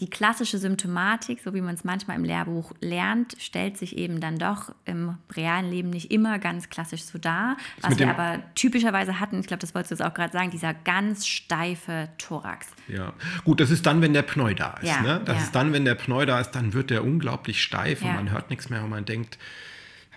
[0.00, 4.38] die klassische Symptomatik, so wie man es manchmal im Lehrbuch lernt, stellt sich eben dann
[4.38, 7.56] doch im realen Leben nicht immer ganz klassisch so dar.
[7.80, 10.74] Was wir aber typischerweise hatten, ich glaube, das wolltest du jetzt auch gerade sagen, dieser
[10.74, 12.66] ganz steife Thorax.
[12.88, 13.12] Ja,
[13.44, 14.88] gut, das ist dann, wenn der Pneu da ist.
[14.88, 15.20] Ja, ne?
[15.24, 15.42] Das ja.
[15.44, 18.10] ist dann, wenn der Pneu da ist, dann wird der unglaublich steif ja.
[18.10, 19.38] und man hört nichts mehr und man denkt,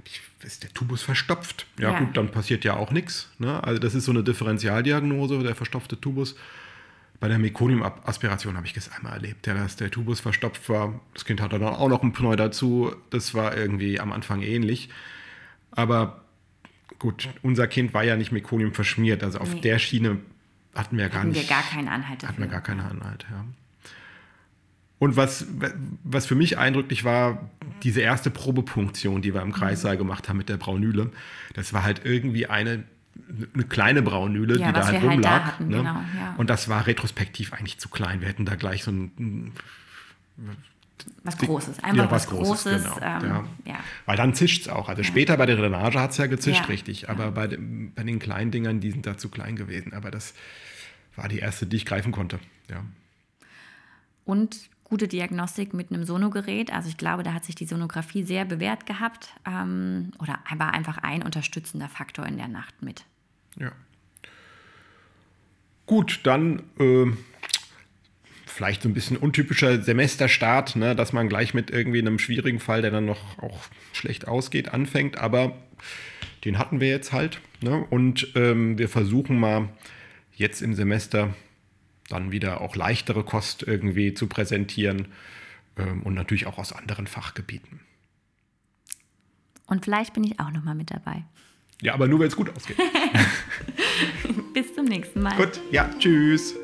[0.06, 1.66] ich, ist der Tubus verstopft?
[1.80, 3.30] Ja, ja, gut, dann passiert ja auch nichts.
[3.40, 3.64] Ne?
[3.64, 6.36] Also das ist so eine Differentialdiagnose, der verstopfte Tubus.
[7.20, 11.00] Bei der Mekonium-Aspiration habe ich das einmal erlebt, ja, dass der Tubus verstopft war.
[11.16, 12.96] Das Kind hatte dann auch noch ein Pneu dazu.
[13.10, 14.90] Das war irgendwie am Anfang ähnlich.
[15.72, 16.22] Aber
[17.00, 19.24] gut, unser Kind war ja nicht Mekonium verschmiert.
[19.24, 19.62] Also auf nee.
[19.62, 20.20] der Schiene
[20.76, 21.50] hatten wir gar hatten nicht.
[21.50, 22.30] Wir gar keinen Anhalt dafür.
[22.30, 23.46] Hatten wir gar keinen Anhalt, ja.
[25.00, 25.46] Und was,
[26.04, 27.50] was für mich eindrücklich war,
[27.84, 30.00] diese erste Probepunktion, die wir im Kreissaal mhm.
[30.00, 31.12] gemacht haben mit der Braunüle,
[31.54, 32.84] das war halt irgendwie eine,
[33.54, 35.30] eine kleine Braunüle, ja, die da halt rumlag.
[35.30, 35.78] Halt hatten, ne?
[35.78, 36.36] genau, ja.
[36.38, 38.22] Und das war retrospektiv eigentlich zu klein.
[38.22, 39.52] Wir hätten da gleich so ein
[41.24, 42.64] was Großes, einfach ja, was, was Großes.
[42.64, 43.44] Großes genau.
[43.66, 43.76] ähm.
[44.06, 44.90] Weil dann zischt es auch.
[44.90, 47.10] Also später bei der Drainage hat es ja gezischt, richtig.
[47.10, 49.94] Aber bei, dem, bei den kleinen Dingern, die sind da zu klein gewesen.
[49.94, 50.34] Aber das
[51.16, 52.40] war die erste, die ich greifen konnte.
[52.70, 52.84] Ja.
[54.26, 54.58] Und
[54.88, 56.72] gute Diagnostik mit einem Sonogerät.
[56.72, 60.98] Also ich glaube, da hat sich die Sonographie sehr bewährt gehabt ähm, oder war einfach
[61.00, 63.04] ein unterstützender Faktor in der Nacht mit.
[63.60, 63.74] Ja.
[65.86, 67.06] Gut, dann äh,
[68.46, 72.82] vielleicht so ein bisschen untypischer Semesterstart, ne, dass man gleich mit irgendwie einem schwierigen Fall,
[72.82, 73.60] der dann noch auch
[73.92, 75.18] schlecht ausgeht, anfängt.
[75.18, 75.58] Aber
[76.46, 77.42] den hatten wir jetzt halt.
[77.60, 77.86] Ne?
[77.90, 79.68] Und ähm, wir versuchen mal
[80.34, 81.34] jetzt im Semester
[82.10, 85.08] dann wieder auch leichtere Kost irgendwie zu präsentieren
[85.78, 87.82] ähm, und natürlich auch aus anderen Fachgebieten.
[89.68, 91.26] Und vielleicht bin ich auch noch mal mit dabei.
[91.82, 92.78] Ja, aber nur, wenn es gut ausgeht.
[94.54, 95.36] Bis zum nächsten Mal.
[95.36, 96.56] Gut, ja, tschüss.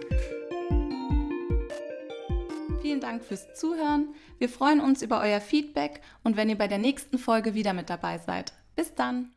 [2.82, 4.08] Vielen Dank fürs Zuhören.
[4.40, 7.90] Wir freuen uns über euer Feedback und wenn ihr bei der nächsten Folge wieder mit
[7.90, 8.54] dabei seid.
[8.76, 9.30] Bis dann.